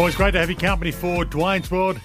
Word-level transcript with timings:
Always 0.00 0.16
great 0.16 0.30
to 0.30 0.38
have 0.38 0.48
your 0.48 0.58
company 0.58 0.92
for 0.92 1.26
Dwayne's 1.26 1.70
World. 1.70 2.00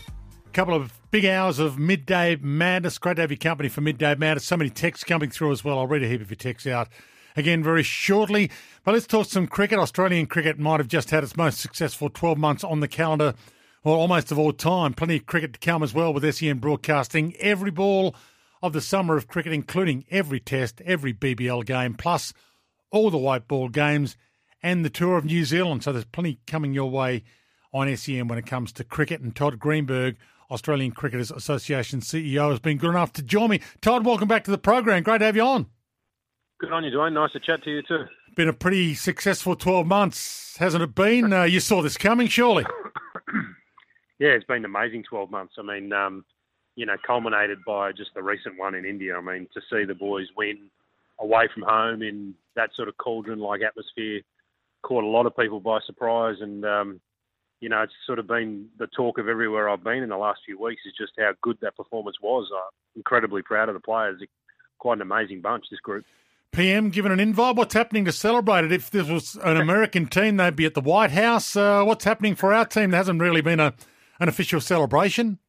A 0.46 0.50
couple 0.50 0.74
of 0.74 0.92
big 1.12 1.26
hours 1.26 1.60
of 1.60 1.80
midday 1.80 2.36
madness. 2.36 2.98
Great 2.98 3.16
to 3.16 3.22
have 3.22 3.32
your 3.32 3.38
company 3.38 3.70
for 3.70 3.80
midday 3.80 4.14
madness. 4.16 4.44
So 4.44 4.58
many 4.58 4.70
texts 4.70 5.06
coming 5.06 5.30
through 5.30 5.54
as 5.54 5.64
well. 5.64 5.80
I'll 5.80 5.88
read 5.88 6.04
a 6.04 6.08
heap 6.10 6.20
of 6.20 6.30
your 6.30 6.36
texts 6.36 6.68
out 6.68 6.90
again 7.38 7.64
very 7.64 7.84
shortly. 7.84 8.52
But 8.84 8.96
let's 8.96 9.08
talk 9.08 9.28
some 9.28 9.48
cricket. 9.48 9.80
Australian 9.80 10.26
cricket 10.26 10.60
might 10.60 10.82
have 10.82 10.90
just 10.90 11.12
had 11.12 11.24
its 11.24 11.38
most 11.38 11.62
successful 11.62 12.10
12 12.10 12.38
months 12.38 12.66
on 12.66 12.82
the 12.82 12.90
calendar, 12.90 13.34
well, 13.86 13.96
almost 13.96 14.30
of 14.30 14.38
all 14.38 14.52
time. 14.52 14.94
Plenty 14.94 15.16
of 15.16 15.26
cricket 15.26 15.54
to 15.54 15.60
come 15.60 15.82
as 15.82 15.94
well 15.94 16.14
with 16.14 16.36
SEN 16.36 16.58
broadcasting 16.58 17.34
every 17.40 17.72
ball 17.72 18.14
of 18.62 18.74
the 18.74 18.82
summer 18.82 19.16
of 19.16 19.30
cricket, 19.30 19.54
including 19.54 20.04
every 20.12 20.42
test, 20.42 20.82
every 20.82 21.14
BBL 21.14 21.66
game, 21.66 21.94
plus 21.94 22.34
all 22.92 23.10
the 23.10 23.18
white 23.18 23.48
ball 23.48 23.70
games 23.70 24.18
and 24.62 24.84
the 24.84 24.90
tour 24.90 25.18
of 25.18 25.24
New 25.24 25.46
Zealand. 25.46 25.86
So 25.86 25.94
there's 25.94 26.04
plenty 26.04 26.40
coming 26.46 26.74
your 26.74 26.92
way 26.92 27.24
on 27.76 27.94
SEN 27.98 28.30
when 28.30 28.40
it 28.40 28.46
comes 28.46 28.72
to 28.72 28.84
cricket. 28.86 29.20
And 29.20 29.36
Todd 29.36 29.60
Greenberg, 29.60 30.16
Australian 30.50 30.94
Cricketers 30.94 31.30
Association 31.30 32.00
CEO, 32.00 32.50
has 32.50 32.60
been 32.60 32.78
good 32.78 32.92
enough 32.92 33.12
to 33.14 33.22
join 33.22 33.50
me. 33.50 33.60
Todd, 33.82 34.06
welcome 34.06 34.30
back 34.30 34.46
to 34.46 34.52
the 34.52 34.58
program. 34.58 35.04
Great 35.04 35.20
to 35.20 35.26
have 35.26 35.36
you 35.36 35.44
on. 35.44 35.68
Good 36.62 36.72
on 36.72 36.86
you, 36.86 36.92
Dwayne. 36.92 37.14
Nice 37.14 37.34
to 37.34 37.40
chat 37.42 37.64
to 37.66 37.70
you 37.70 37.82
too. 37.82 38.06
Been 38.38 38.48
a 38.48 38.54
pretty 38.54 38.94
successful 38.96 39.58
12 39.58 39.86
months, 39.86 40.56
hasn't 40.58 40.84
it 40.84 40.96
been? 40.96 41.34
Uh, 41.34 41.44
you 41.44 41.60
saw 41.60 41.82
this 41.82 41.98
coming, 41.98 42.28
surely. 42.28 42.64
yeah, 44.20 44.30
it's 44.30 44.46
been 44.46 44.64
amazing 44.64 45.04
12 45.10 45.30
months. 45.30 45.56
I 45.60 45.62
mean, 45.62 45.92
um, 45.92 46.24
you 46.78 46.86
know, 46.86 46.96
culminated 47.06 47.60
by 47.68 47.92
just 47.92 48.12
the 48.16 48.24
recent 48.24 48.58
one 48.58 48.74
in 48.74 48.86
India. 48.86 49.18
I 49.18 49.22
mean, 49.22 49.48
to 49.54 49.62
see 49.70 49.84
the 49.84 49.96
boys 49.96 50.28
win 50.38 50.70
away 51.20 51.50
from 51.54 51.64
home 51.64 52.02
in 52.02 52.36
that 52.56 52.70
sort 52.76 52.88
of 52.88 52.96
cauldron-like 52.98 53.62
atmosphere 53.62 54.22
caught 54.82 55.04
a 55.04 55.08
lot 55.08 55.26
of 55.26 55.36
people 55.36 55.60
by 55.60 55.80
surprise. 55.86 56.36
And 56.40 56.64
um, 56.64 57.02
you 57.62 57.70
know, 57.70 57.82
it's 57.82 57.94
sort 58.06 58.20
of 58.20 58.28
been 58.28 58.68
the 58.78 58.88
talk 58.88 59.18
of 59.18 59.28
everywhere 59.28 59.70
I've 59.70 59.84
been 59.84 60.04
in 60.04 60.10
the 60.10 60.18
last 60.18 60.42
few 60.46 60.60
weeks 60.60 60.82
is 60.86 60.94
just 60.98 61.14
how 61.18 61.32
good 61.42 61.58
that 61.62 61.76
performance 61.76 62.18
was. 62.22 62.50
I'm 62.54 62.72
incredibly 62.96 63.42
proud 63.42 63.70
of 63.70 63.76
the 63.76 63.82
players. 63.82 64.22
Quite 64.78 64.98
an 64.98 65.02
amazing 65.02 65.42
bunch, 65.42 65.66
this 65.72 65.80
group. 65.80 66.06
PM 66.52 66.90
given 66.90 67.12
an 67.12 67.20
invite. 67.20 67.56
What's 67.56 67.74
happening 67.74 68.06
to 68.06 68.12
celebrate 68.12 68.66
it? 68.66 68.72
If 68.72 68.90
this 68.90 69.10
was 69.10 69.36
an 69.44 69.58
American 69.58 70.08
team, 70.08 70.38
they'd 70.38 70.56
be 70.56 70.66
at 70.66 70.74
the 70.74 70.82
White 70.82 71.12
House. 71.12 71.56
Uh, 71.56 71.84
what's 71.84 72.06
happening 72.06 72.36
for 72.36 72.54
our 72.54 72.66
team? 72.66 72.92
There 72.92 72.98
hasn't 72.98 73.22
really 73.22 73.42
been 73.42 73.60
a 73.60 73.74
an 74.20 74.30
official 74.30 74.62
celebration. 74.62 75.40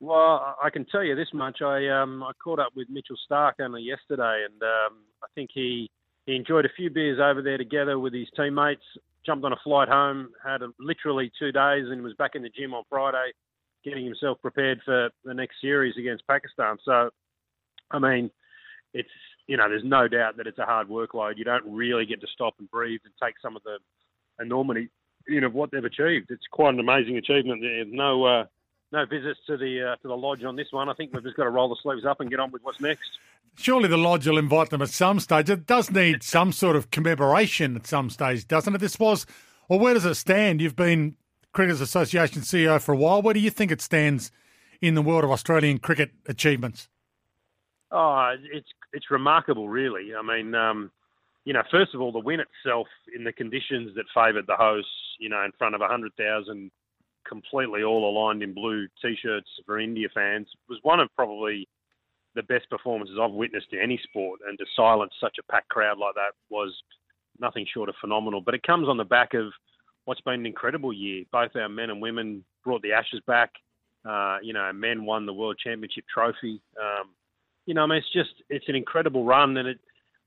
Well, 0.00 0.56
I 0.62 0.70
can 0.70 0.84
tell 0.84 1.02
you 1.02 1.14
this 1.14 1.28
much. 1.32 1.60
I 1.62 1.88
um, 1.88 2.22
I 2.22 2.32
caught 2.42 2.58
up 2.58 2.72
with 2.74 2.88
Mitchell 2.88 3.16
Starc 3.30 3.54
only 3.60 3.82
yesterday, 3.82 4.44
and 4.44 4.62
um, 4.62 4.98
I 5.22 5.26
think 5.34 5.50
he 5.52 5.90
he 6.26 6.36
enjoyed 6.36 6.64
a 6.64 6.70
few 6.76 6.90
beers 6.90 7.18
over 7.22 7.42
there 7.42 7.58
together 7.58 7.98
with 7.98 8.12
his 8.12 8.28
teammates 8.36 8.82
jumped 9.28 9.44
on 9.44 9.52
a 9.52 9.60
flight 9.62 9.88
home, 9.88 10.30
had 10.42 10.62
a, 10.62 10.68
literally 10.80 11.30
two 11.38 11.52
days, 11.52 11.84
and 11.88 12.02
was 12.02 12.14
back 12.14 12.34
in 12.34 12.42
the 12.42 12.48
gym 12.48 12.72
on 12.72 12.82
Friday, 12.88 13.32
getting 13.84 14.04
himself 14.04 14.38
prepared 14.40 14.80
for 14.86 15.10
the 15.24 15.34
next 15.34 15.56
series 15.60 15.94
against 15.98 16.26
Pakistan. 16.26 16.78
So, 16.82 17.10
I 17.90 17.98
mean, 17.98 18.30
it's 18.94 19.10
you 19.46 19.56
know, 19.56 19.68
there's 19.68 19.84
no 19.84 20.08
doubt 20.08 20.36
that 20.38 20.46
it's 20.46 20.58
a 20.58 20.64
hard 20.64 20.88
workload. 20.88 21.36
You 21.36 21.44
don't 21.44 21.64
really 21.66 22.06
get 22.06 22.20
to 22.22 22.26
stop 22.32 22.54
and 22.58 22.70
breathe 22.70 23.00
and 23.04 23.12
take 23.22 23.34
some 23.42 23.54
of 23.56 23.62
the 23.62 23.78
enormity 24.42 24.88
you 25.26 25.40
know, 25.40 25.46
of 25.48 25.54
what 25.54 25.70
they've 25.70 25.84
achieved. 25.84 26.30
It's 26.30 26.46
quite 26.50 26.74
an 26.74 26.80
amazing 26.80 27.18
achievement. 27.18 27.60
There's 27.60 27.86
no 27.90 28.24
uh, 28.24 28.44
no 28.92 29.04
visits 29.04 29.40
to 29.46 29.58
the 29.58 29.92
uh, 29.92 29.96
to 29.96 30.08
the 30.08 30.16
lodge 30.16 30.42
on 30.42 30.56
this 30.56 30.68
one. 30.70 30.88
I 30.88 30.94
think 30.94 31.12
we've 31.12 31.22
just 31.22 31.36
got 31.36 31.44
to 31.44 31.50
roll 31.50 31.68
the 31.68 31.76
sleeves 31.82 32.06
up 32.06 32.20
and 32.20 32.30
get 32.30 32.40
on 32.40 32.50
with 32.50 32.62
what's 32.62 32.80
next 32.80 33.10
surely 33.58 33.88
the 33.88 33.98
lodge 33.98 34.26
will 34.26 34.38
invite 34.38 34.70
them 34.70 34.82
at 34.82 34.90
some 34.90 35.20
stage. 35.20 35.50
It 35.50 35.66
does 35.66 35.90
need 35.90 36.22
some 36.22 36.52
sort 36.52 36.76
of 36.76 36.90
commemoration 36.90 37.76
at 37.76 37.86
some 37.86 38.08
stage, 38.08 38.46
doesn't 38.46 38.74
it? 38.74 38.78
This 38.78 38.98
was, 38.98 39.26
well, 39.68 39.78
where 39.78 39.94
does 39.94 40.04
it 40.04 40.14
stand? 40.14 40.60
You've 40.60 40.76
been 40.76 41.16
Cricketers 41.52 41.80
Association 41.80 42.42
CEO 42.42 42.80
for 42.80 42.92
a 42.92 42.96
while. 42.96 43.20
Where 43.20 43.34
do 43.34 43.40
you 43.40 43.50
think 43.50 43.72
it 43.72 43.80
stands 43.80 44.30
in 44.80 44.94
the 44.94 45.02
world 45.02 45.24
of 45.24 45.30
Australian 45.30 45.78
cricket 45.78 46.10
achievements? 46.26 46.88
Oh, 47.90 48.34
it's 48.52 48.68
it's 48.92 49.10
remarkable, 49.10 49.68
really. 49.68 50.12
I 50.14 50.22
mean, 50.22 50.54
um, 50.54 50.90
you 51.44 51.52
know, 51.52 51.62
first 51.70 51.94
of 51.94 52.00
all, 52.00 52.12
the 52.12 52.18
win 52.18 52.40
itself 52.40 52.86
in 53.16 53.24
the 53.24 53.32
conditions 53.32 53.94
that 53.96 54.04
favoured 54.14 54.46
the 54.46 54.56
hosts, 54.56 54.90
you 55.18 55.28
know, 55.28 55.42
in 55.44 55.52
front 55.58 55.74
of 55.74 55.80
100,000 55.80 56.70
completely 57.26 57.82
all 57.82 58.08
aligned 58.08 58.42
in 58.42 58.54
blue 58.54 58.86
t-shirts 59.02 59.48
for 59.66 59.78
India 59.78 60.08
fans 60.14 60.46
was 60.68 60.78
one 60.82 61.00
of 61.00 61.08
probably 61.14 61.68
the 62.38 62.42
best 62.44 62.70
performances 62.70 63.16
I've 63.20 63.32
witnessed 63.32 63.66
in 63.72 63.80
any 63.80 64.00
sport, 64.04 64.40
and 64.46 64.56
to 64.58 64.64
silence 64.76 65.12
such 65.20 65.36
a 65.40 65.52
packed 65.52 65.68
crowd 65.68 65.98
like 65.98 66.14
that 66.14 66.32
was 66.48 66.72
nothing 67.40 67.66
short 67.72 67.88
of 67.88 67.96
phenomenal. 68.00 68.40
But 68.40 68.54
it 68.54 68.62
comes 68.62 68.88
on 68.88 68.96
the 68.96 69.04
back 69.04 69.34
of 69.34 69.52
what's 70.04 70.20
been 70.20 70.34
an 70.34 70.46
incredible 70.46 70.92
year. 70.92 71.24
Both 71.32 71.56
our 71.56 71.68
men 71.68 71.90
and 71.90 72.00
women 72.00 72.44
brought 72.64 72.82
the 72.82 72.92
Ashes 72.92 73.20
back. 73.26 73.50
Uh, 74.08 74.38
you 74.40 74.52
know, 74.52 74.72
men 74.72 75.04
won 75.04 75.26
the 75.26 75.32
World 75.32 75.58
Championship 75.62 76.04
trophy. 76.12 76.62
Um, 76.80 77.10
you 77.66 77.74
know, 77.74 77.82
I 77.82 77.86
mean, 77.86 77.98
it's 77.98 78.12
just 78.12 78.42
it's 78.48 78.68
an 78.68 78.76
incredible 78.76 79.24
run, 79.24 79.56
and 79.56 79.68
it 79.68 79.78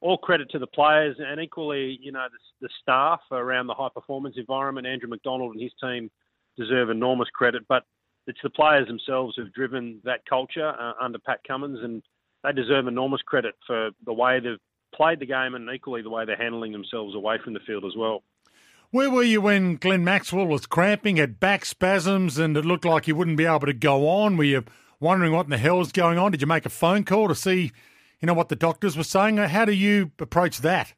all 0.02 0.18
credit 0.18 0.50
to 0.52 0.60
the 0.60 0.68
players 0.68 1.16
and 1.20 1.40
equally, 1.40 1.98
you 2.02 2.12
know, 2.12 2.26
the, 2.32 2.68
the 2.68 2.70
staff 2.82 3.22
around 3.32 3.68
the 3.68 3.74
high 3.74 3.90
performance 3.94 4.36
environment. 4.38 4.88
Andrew 4.88 5.08
McDonald 5.08 5.54
and 5.54 5.62
his 5.62 5.72
team 5.82 6.10
deserve 6.58 6.90
enormous 6.90 7.30
credit, 7.30 7.64
but 7.70 7.84
it's 8.28 8.40
the 8.44 8.50
players 8.50 8.88
themselves 8.88 9.36
who've 9.36 9.54
driven 9.54 10.02
that 10.04 10.26
culture 10.30 10.70
uh, 10.70 10.94
under 11.02 11.20
Pat 11.20 11.42
Cummins, 11.48 11.80
and 11.82 12.04
they 12.44 12.52
deserve 12.52 12.88
enormous 12.88 13.22
credit 13.22 13.56
for 13.66 13.92
the 14.06 14.14
way 14.14 14.40
they've 14.40 14.60
played 14.94 15.20
the 15.20 15.26
game 15.26 15.56
and 15.56 15.70
equally 15.74 16.02
the 16.02 16.10
way 16.10 16.26
they're 16.26 16.36
handling 16.36 16.72
themselves 16.72 17.16
away 17.16 17.38
from 17.44 17.54
the 17.54 17.60
field 17.66 17.86
as 17.86 17.94
well. 17.98 18.24
Where 18.92 19.10
were 19.10 19.24
you 19.24 19.42
when 19.42 19.78
Glenn 19.78 20.04
Maxwell 20.04 20.46
was 20.46 20.66
cramping, 20.66 21.16
had 21.16 21.40
back 21.40 21.66
spasms, 21.66 22.38
and 22.38 22.58
it 22.58 22.66
looked 22.66 22.84
like 22.84 23.06
he 23.06 23.14
wouldn't 23.14 23.38
be 23.38 23.46
able 23.46 23.62
to 23.62 23.74
go 23.74 24.08
on? 24.10 24.36
Were 24.36 24.44
you 24.44 24.66
wondering 25.00 25.32
what 25.32 25.46
in 25.46 25.50
the 25.50 25.58
hell 25.58 25.78
was 25.78 25.94
going 25.94 26.18
on? 26.18 26.32
Did 26.32 26.42
you 26.42 26.48
make 26.48 26.66
a 26.66 26.70
phone 26.70 27.06
call 27.06 27.30
to 27.30 27.36
see, 27.36 27.72
you 28.20 28.26
know, 28.26 28.34
what 28.34 28.50
the 28.50 28.56
doctors 28.56 28.98
were 28.98 29.04
saying? 29.04 29.38
How 29.38 29.64
do 29.64 29.72
you 29.72 30.12
approach 30.20 30.60
that? 30.60 30.94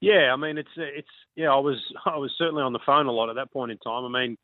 Yeah, 0.00 0.32
I 0.32 0.36
mean, 0.36 0.58
it's 0.58 0.70
it's 0.76 1.08
yeah. 1.34 1.50
I 1.50 1.58
was 1.58 1.76
I 2.06 2.16
was 2.16 2.30
certainly 2.38 2.62
on 2.62 2.72
the 2.72 2.80
phone 2.84 3.06
a 3.06 3.12
lot 3.12 3.30
at 3.30 3.36
that 3.36 3.52
point 3.52 3.72
in 3.72 3.78
time. 3.78 4.04
I 4.04 4.20
mean, 4.20 4.36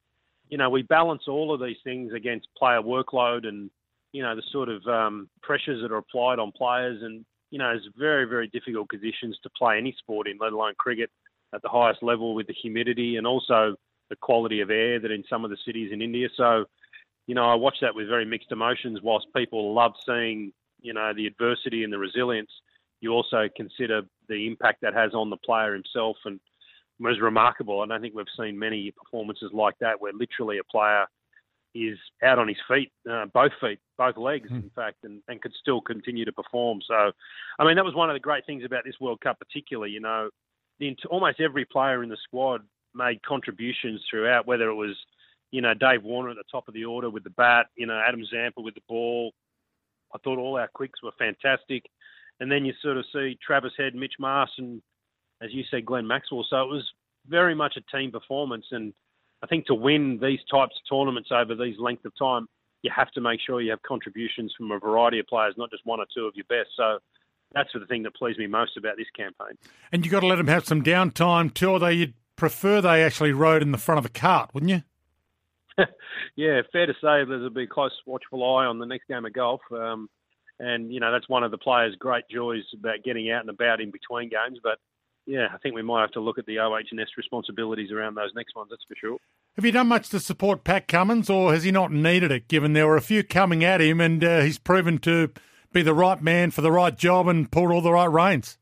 you 0.50 0.58
know, 0.58 0.68
we 0.68 0.82
balance 0.82 1.22
all 1.28 1.54
of 1.54 1.60
these 1.60 1.76
things 1.84 2.12
against 2.12 2.48
player 2.58 2.82
workload 2.82 3.46
and, 3.46 3.70
you 4.12 4.22
know, 4.22 4.34
the 4.34 4.42
sort 4.50 4.68
of 4.68 4.84
um, 4.86 5.28
pressures 5.42 5.80
that 5.82 5.92
are 5.92 5.98
applied 5.98 6.38
on 6.40 6.52
players. 6.52 7.02
And, 7.02 7.24
you 7.50 7.58
know, 7.58 7.70
it's 7.70 7.86
very, 7.96 8.24
very 8.24 8.48
difficult 8.48 8.88
conditions 8.88 9.38
to 9.42 9.50
play 9.50 9.78
any 9.78 9.94
sport 9.98 10.28
in, 10.28 10.38
let 10.40 10.52
alone 10.52 10.74
cricket 10.76 11.10
at 11.54 11.62
the 11.62 11.68
highest 11.68 12.02
level 12.02 12.34
with 12.34 12.48
the 12.48 12.52
humidity 12.52 13.16
and 13.16 13.26
also 13.26 13.76
the 14.08 14.16
quality 14.16 14.60
of 14.60 14.70
air 14.70 14.98
that 14.98 15.12
in 15.12 15.24
some 15.30 15.44
of 15.44 15.50
the 15.50 15.56
cities 15.64 15.90
in 15.92 16.02
India. 16.02 16.28
So, 16.36 16.64
you 17.28 17.34
know, 17.36 17.44
I 17.44 17.54
watch 17.54 17.76
that 17.80 17.94
with 17.94 18.08
very 18.08 18.24
mixed 18.24 18.50
emotions. 18.50 18.98
Whilst 19.02 19.28
people 19.34 19.72
love 19.72 19.92
seeing, 20.04 20.52
you 20.80 20.92
know, 20.92 21.12
the 21.14 21.26
adversity 21.26 21.84
and 21.84 21.92
the 21.92 21.98
resilience, 21.98 22.50
you 23.00 23.12
also 23.12 23.48
consider 23.56 24.02
the 24.28 24.48
impact 24.48 24.80
that 24.82 24.94
has 24.94 25.14
on 25.14 25.30
the 25.30 25.36
player 25.36 25.72
himself 25.74 26.16
and 26.24 26.40
was 27.00 27.20
remarkable. 27.20 27.80
I 27.80 27.86
don't 27.86 28.00
think 28.00 28.14
we've 28.14 28.26
seen 28.38 28.58
many 28.58 28.92
performances 28.92 29.50
like 29.52 29.78
that 29.80 30.00
where 30.00 30.12
literally 30.12 30.58
a 30.58 30.64
player 30.64 31.06
is 31.74 31.98
out 32.22 32.38
on 32.38 32.48
his 32.48 32.56
feet, 32.68 32.90
uh, 33.10 33.26
both 33.32 33.52
feet, 33.60 33.78
both 33.96 34.16
legs, 34.16 34.50
mm. 34.50 34.56
in 34.56 34.70
fact, 34.74 34.98
and, 35.04 35.22
and 35.28 35.40
could 35.40 35.52
still 35.60 35.80
continue 35.80 36.24
to 36.24 36.32
perform. 36.32 36.80
So, 36.86 37.12
I 37.58 37.64
mean, 37.64 37.76
that 37.76 37.84
was 37.84 37.94
one 37.94 38.10
of 38.10 38.14
the 38.14 38.20
great 38.20 38.44
things 38.44 38.64
about 38.64 38.84
this 38.84 38.96
World 39.00 39.20
Cup, 39.20 39.38
particularly. 39.38 39.92
You 39.92 40.00
know, 40.00 40.30
the, 40.78 40.96
almost 41.08 41.40
every 41.40 41.64
player 41.64 42.02
in 42.02 42.08
the 42.08 42.16
squad 42.24 42.62
made 42.94 43.22
contributions 43.22 44.02
throughout, 44.10 44.46
whether 44.46 44.68
it 44.68 44.74
was, 44.74 44.96
you 45.52 45.60
know, 45.60 45.74
Dave 45.74 46.02
Warner 46.02 46.30
at 46.30 46.36
the 46.36 46.44
top 46.50 46.66
of 46.68 46.74
the 46.74 46.84
order 46.84 47.08
with 47.08 47.24
the 47.24 47.30
bat, 47.30 47.66
you 47.76 47.86
know, 47.86 48.00
Adam 48.06 48.24
Zampa 48.26 48.60
with 48.60 48.74
the 48.74 48.82
ball. 48.88 49.32
I 50.12 50.18
thought 50.18 50.38
all 50.38 50.58
our 50.58 50.68
quicks 50.74 51.02
were 51.02 51.12
fantastic. 51.18 51.84
And 52.40 52.50
then 52.50 52.64
you 52.64 52.72
sort 52.82 52.96
of 52.96 53.04
see 53.12 53.38
Travis 53.44 53.72
Head, 53.76 53.94
Mitch 53.94 54.14
Marsh, 54.18 54.50
and 54.58 54.82
as 55.42 55.52
you 55.52 55.64
said, 55.70 55.86
Glenn 55.86 56.06
Maxwell. 56.06 56.46
So 56.48 56.60
it 56.60 56.68
was 56.68 56.84
very 57.26 57.54
much 57.54 57.76
a 57.76 57.96
team 57.96 58.10
performance. 58.12 58.66
And 58.70 58.92
I 59.42 59.46
think 59.46 59.66
to 59.66 59.74
win 59.74 60.18
these 60.20 60.40
types 60.50 60.74
of 60.76 60.88
tournaments 60.88 61.30
over 61.32 61.54
these 61.54 61.78
length 61.78 62.04
of 62.04 62.12
time, 62.18 62.46
you 62.82 62.90
have 62.94 63.10
to 63.12 63.20
make 63.20 63.40
sure 63.44 63.60
you 63.60 63.70
have 63.70 63.82
contributions 63.82 64.54
from 64.56 64.70
a 64.70 64.78
variety 64.78 65.18
of 65.18 65.26
players, 65.26 65.54
not 65.56 65.70
just 65.70 65.84
one 65.84 66.00
or 66.00 66.06
two 66.14 66.24
of 66.24 66.34
your 66.34 66.46
best. 66.48 66.70
So 66.76 66.98
that's 67.52 67.70
the 67.74 67.86
thing 67.86 68.02
that 68.04 68.14
pleased 68.14 68.38
me 68.38 68.46
most 68.46 68.76
about 68.76 68.96
this 68.96 69.08
campaign. 69.16 69.58
And 69.92 70.04
you've 70.04 70.12
got 70.12 70.20
to 70.20 70.26
let 70.26 70.36
them 70.36 70.46
have 70.46 70.66
some 70.66 70.82
downtime 70.82 71.52
too, 71.52 71.70
although 71.70 71.88
you'd 71.88 72.14
prefer 72.36 72.80
they 72.80 73.02
actually 73.02 73.32
rode 73.32 73.62
in 73.62 73.72
the 73.72 73.78
front 73.78 73.98
of 73.98 74.04
the 74.04 74.18
cart, 74.18 74.50
wouldn't 74.54 74.70
you? 74.70 74.82
yeah, 76.36 76.62
fair 76.72 76.86
to 76.86 76.94
say 76.94 77.24
there's 77.24 77.44
a 77.44 77.50
big 77.50 77.68
close 77.68 77.92
watchful 78.06 78.42
eye 78.56 78.64
on 78.64 78.78
the 78.78 78.86
next 78.86 79.08
game 79.08 79.24
of 79.24 79.32
golf. 79.32 79.60
Um, 79.70 80.08
and, 80.58 80.92
you 80.92 81.00
know, 81.00 81.10
that's 81.10 81.28
one 81.28 81.42
of 81.42 81.50
the 81.50 81.58
players' 81.58 81.96
great 81.98 82.24
joys 82.30 82.64
about 82.78 83.02
getting 83.04 83.30
out 83.30 83.40
and 83.40 83.50
about 83.50 83.80
in 83.80 83.90
between 83.90 84.28
games. 84.28 84.58
But, 84.62 84.78
yeah, 85.30 85.46
I 85.54 85.58
think 85.58 85.76
we 85.76 85.82
might 85.82 86.00
have 86.00 86.10
to 86.12 86.20
look 86.20 86.38
at 86.38 86.46
the 86.46 86.58
OH&S 86.58 87.08
responsibilities 87.16 87.92
around 87.92 88.16
those 88.16 88.32
next 88.34 88.56
ones, 88.56 88.70
that's 88.70 88.82
for 88.88 88.96
sure. 88.96 89.18
Have 89.54 89.64
you 89.64 89.70
done 89.70 89.86
much 89.86 90.08
to 90.08 90.18
support 90.18 90.64
Pat 90.64 90.88
Cummins, 90.88 91.30
or 91.30 91.52
has 91.52 91.62
he 91.62 91.70
not 91.70 91.92
needed 91.92 92.32
it, 92.32 92.48
given 92.48 92.72
there 92.72 92.88
were 92.88 92.96
a 92.96 93.00
few 93.00 93.22
coming 93.22 93.62
at 93.62 93.80
him 93.80 94.00
and 94.00 94.24
uh, 94.24 94.40
he's 94.40 94.58
proven 94.58 94.98
to 94.98 95.30
be 95.72 95.82
the 95.82 95.94
right 95.94 96.20
man 96.20 96.50
for 96.50 96.62
the 96.62 96.72
right 96.72 96.98
job 96.98 97.28
and 97.28 97.52
pulled 97.52 97.70
all 97.70 97.80
the 97.80 97.92
right 97.92 98.10
reins? 98.10 98.58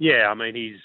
Yeah, 0.00 0.26
I 0.28 0.34
mean, 0.34 0.56
he's, 0.56 0.80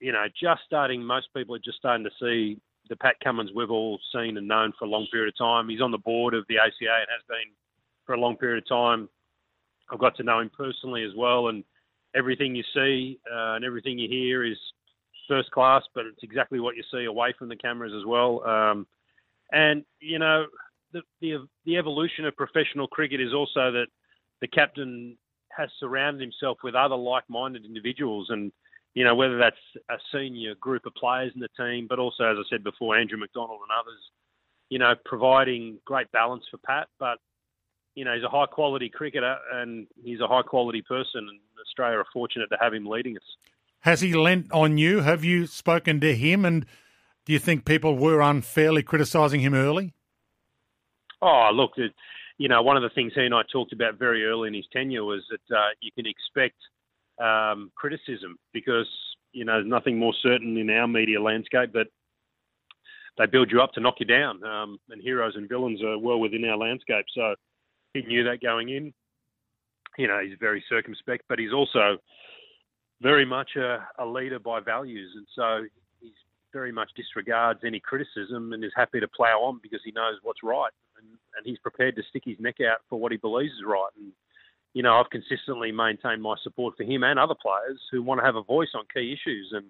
you 0.00 0.12
know, 0.12 0.24
just 0.28 0.62
starting, 0.64 1.04
most 1.04 1.28
people 1.36 1.54
are 1.54 1.62
just 1.62 1.76
starting 1.76 2.04
to 2.04 2.10
see 2.18 2.58
the 2.88 2.96
Pat 2.96 3.16
Cummins 3.22 3.50
we've 3.54 3.70
all 3.70 3.98
seen 4.14 4.38
and 4.38 4.48
known 4.48 4.72
for 4.78 4.86
a 4.86 4.88
long 4.88 5.06
period 5.12 5.28
of 5.28 5.36
time. 5.36 5.68
He's 5.68 5.82
on 5.82 5.90
the 5.90 5.98
board 5.98 6.32
of 6.32 6.46
the 6.48 6.56
ACA 6.56 6.70
and 6.80 7.08
has 7.10 7.22
been 7.28 7.52
for 8.06 8.14
a 8.14 8.20
long 8.20 8.36
period 8.38 8.62
of 8.62 8.68
time. 8.68 9.10
I've 9.90 9.98
got 9.98 10.16
to 10.16 10.22
know 10.22 10.40
him 10.40 10.50
personally 10.56 11.04
as 11.04 11.12
well, 11.14 11.48
and 11.48 11.64
everything 12.14 12.54
you 12.54 12.64
see 12.74 13.18
uh, 13.30 13.54
and 13.54 13.64
everything 13.64 13.98
you 13.98 14.08
hear 14.08 14.44
is 14.44 14.56
first 15.28 15.50
class, 15.50 15.82
but 15.94 16.04
it's 16.06 16.22
exactly 16.22 16.60
what 16.60 16.76
you 16.76 16.82
see 16.92 17.04
away 17.04 17.34
from 17.38 17.48
the 17.48 17.56
cameras 17.56 17.92
as 17.96 18.04
well. 18.06 18.44
Um, 18.46 18.86
and 19.52 19.84
you 20.00 20.18
know, 20.18 20.46
the, 20.92 21.02
the 21.20 21.46
the 21.64 21.76
evolution 21.76 22.24
of 22.24 22.36
professional 22.36 22.86
cricket 22.86 23.20
is 23.20 23.34
also 23.34 23.70
that 23.72 23.86
the 24.40 24.48
captain 24.48 25.16
has 25.56 25.68
surrounded 25.78 26.20
himself 26.20 26.58
with 26.64 26.74
other 26.74 26.96
like-minded 26.96 27.64
individuals, 27.64 28.28
and 28.30 28.52
you 28.94 29.04
know 29.04 29.14
whether 29.14 29.38
that's 29.38 29.56
a 29.90 29.96
senior 30.12 30.54
group 30.56 30.86
of 30.86 30.94
players 30.94 31.32
in 31.34 31.40
the 31.40 31.48
team, 31.56 31.86
but 31.88 31.98
also, 31.98 32.24
as 32.24 32.36
I 32.38 32.42
said 32.50 32.64
before, 32.64 32.96
Andrew 32.96 33.18
McDonald 33.18 33.60
and 33.62 33.70
others. 33.78 34.00
You 34.68 34.78
know, 34.78 34.94
providing 35.04 35.78
great 35.84 36.10
balance 36.12 36.44
for 36.50 36.56
Pat, 36.56 36.88
but 36.98 37.18
you 37.94 38.06
know, 38.06 38.14
he's 38.14 38.24
a 38.24 38.28
high 38.28 38.46
quality 38.46 38.88
cricketer 38.88 39.36
and 39.52 39.86
he's 40.02 40.20
a 40.20 40.26
high 40.26 40.42
quality 40.42 40.80
person, 40.80 41.28
and 41.28 41.38
Australia 41.72 41.98
are 41.98 42.06
fortunate 42.12 42.48
to 42.48 42.58
have 42.60 42.74
him 42.74 42.86
leading 42.86 43.16
us. 43.16 43.22
Has 43.80 44.00
he 44.00 44.12
lent 44.12 44.52
on 44.52 44.78
you? 44.78 45.00
Have 45.00 45.24
you 45.24 45.46
spoken 45.46 46.00
to 46.00 46.14
him? 46.14 46.44
And 46.44 46.66
do 47.24 47.32
you 47.32 47.38
think 47.38 47.64
people 47.64 47.96
were 47.96 48.20
unfairly 48.20 48.82
criticising 48.82 49.40
him 49.40 49.54
early? 49.54 49.94
Oh, 51.20 51.50
look, 51.52 51.72
it, 51.76 51.92
you 52.38 52.48
know, 52.48 52.62
one 52.62 52.76
of 52.76 52.82
the 52.82 52.90
things 52.90 53.12
he 53.14 53.22
and 53.22 53.34
I 53.34 53.42
talked 53.50 53.72
about 53.72 53.98
very 53.98 54.24
early 54.24 54.48
in 54.48 54.54
his 54.54 54.66
tenure 54.72 55.04
was 55.04 55.22
that 55.30 55.56
uh, 55.56 55.70
you 55.80 55.90
can 55.92 56.06
expect 56.06 56.56
um, 57.20 57.72
criticism 57.74 58.38
because, 58.52 58.88
you 59.32 59.44
know, 59.44 59.54
there's 59.54 59.66
nothing 59.66 59.98
more 59.98 60.14
certain 60.22 60.56
in 60.56 60.70
our 60.70 60.86
media 60.86 61.20
landscape 61.20 61.72
that 61.72 61.86
they 63.18 63.26
build 63.26 63.50
you 63.50 63.60
up 63.60 63.72
to 63.72 63.80
knock 63.80 63.96
you 63.98 64.06
down. 64.06 64.42
Um, 64.44 64.78
and 64.90 65.02
heroes 65.02 65.34
and 65.36 65.48
villains 65.48 65.82
are 65.82 65.98
well 65.98 66.18
within 66.20 66.44
our 66.44 66.56
landscape. 66.56 67.06
So, 67.14 67.34
he 67.94 68.02
knew 68.02 68.24
that 68.24 68.40
going 68.40 68.70
in. 68.70 68.94
You 69.98 70.08
know, 70.08 70.20
he's 70.22 70.38
very 70.40 70.64
circumspect, 70.68 71.24
but 71.28 71.38
he's 71.38 71.52
also 71.52 71.98
very 73.02 73.24
much 73.24 73.50
a, 73.56 73.86
a 73.98 74.06
leader 74.06 74.38
by 74.38 74.60
values, 74.60 75.10
and 75.16 75.26
so 75.34 75.64
he 76.00 76.12
very 76.52 76.72
much 76.72 76.90
disregards 76.94 77.60
any 77.64 77.80
criticism 77.80 78.52
and 78.52 78.64
is 78.64 78.72
happy 78.76 79.00
to 79.00 79.08
plough 79.08 79.40
on 79.40 79.58
because 79.62 79.80
he 79.84 79.92
knows 79.92 80.16
what's 80.22 80.42
right, 80.42 80.72
and, 80.98 81.06
and 81.36 81.44
he's 81.44 81.58
prepared 81.58 81.96
to 81.96 82.02
stick 82.10 82.22
his 82.24 82.38
neck 82.38 82.56
out 82.60 82.78
for 82.88 82.98
what 82.98 83.12
he 83.12 83.18
believes 83.18 83.52
is 83.52 83.64
right. 83.66 83.90
And 83.96 84.12
you 84.74 84.82
know, 84.82 84.94
I've 84.94 85.10
consistently 85.10 85.70
maintained 85.70 86.22
my 86.22 86.34
support 86.42 86.74
for 86.76 86.84
him 86.84 87.02
and 87.02 87.18
other 87.18 87.34
players 87.40 87.80
who 87.90 88.02
want 88.02 88.20
to 88.20 88.24
have 88.24 88.36
a 88.36 88.42
voice 88.42 88.70
on 88.74 88.84
key 88.94 89.12
issues, 89.12 89.50
and 89.52 89.66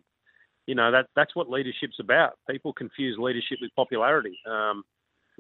you 0.67 0.75
know 0.75 0.93
that 0.93 1.07
that's 1.17 1.35
what 1.35 1.51
leadership's 1.51 2.01
about. 2.01 2.33
People 2.49 2.73
confuse 2.73 3.17
leadership 3.19 3.59
with 3.61 3.75
popularity. 3.75 4.39
Um, 4.49 4.85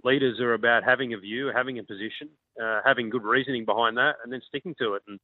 leaders 0.05 0.41
are 0.41 0.55
about 0.55 0.85
having 0.85 1.15
a 1.15 1.19
view, 1.19 1.51
having 1.55 1.79
a 1.79 1.83
position, 1.83 2.29
uh, 2.63 2.81
having 2.85 3.11
good 3.11 3.25
reasoning 3.25 3.65
behind 3.65 3.97
that, 3.97 4.17
and 4.23 4.33
then 4.33 4.41
sticking 4.47 4.75
to 4.81 4.95
it. 4.95 5.03
And 5.07 5.19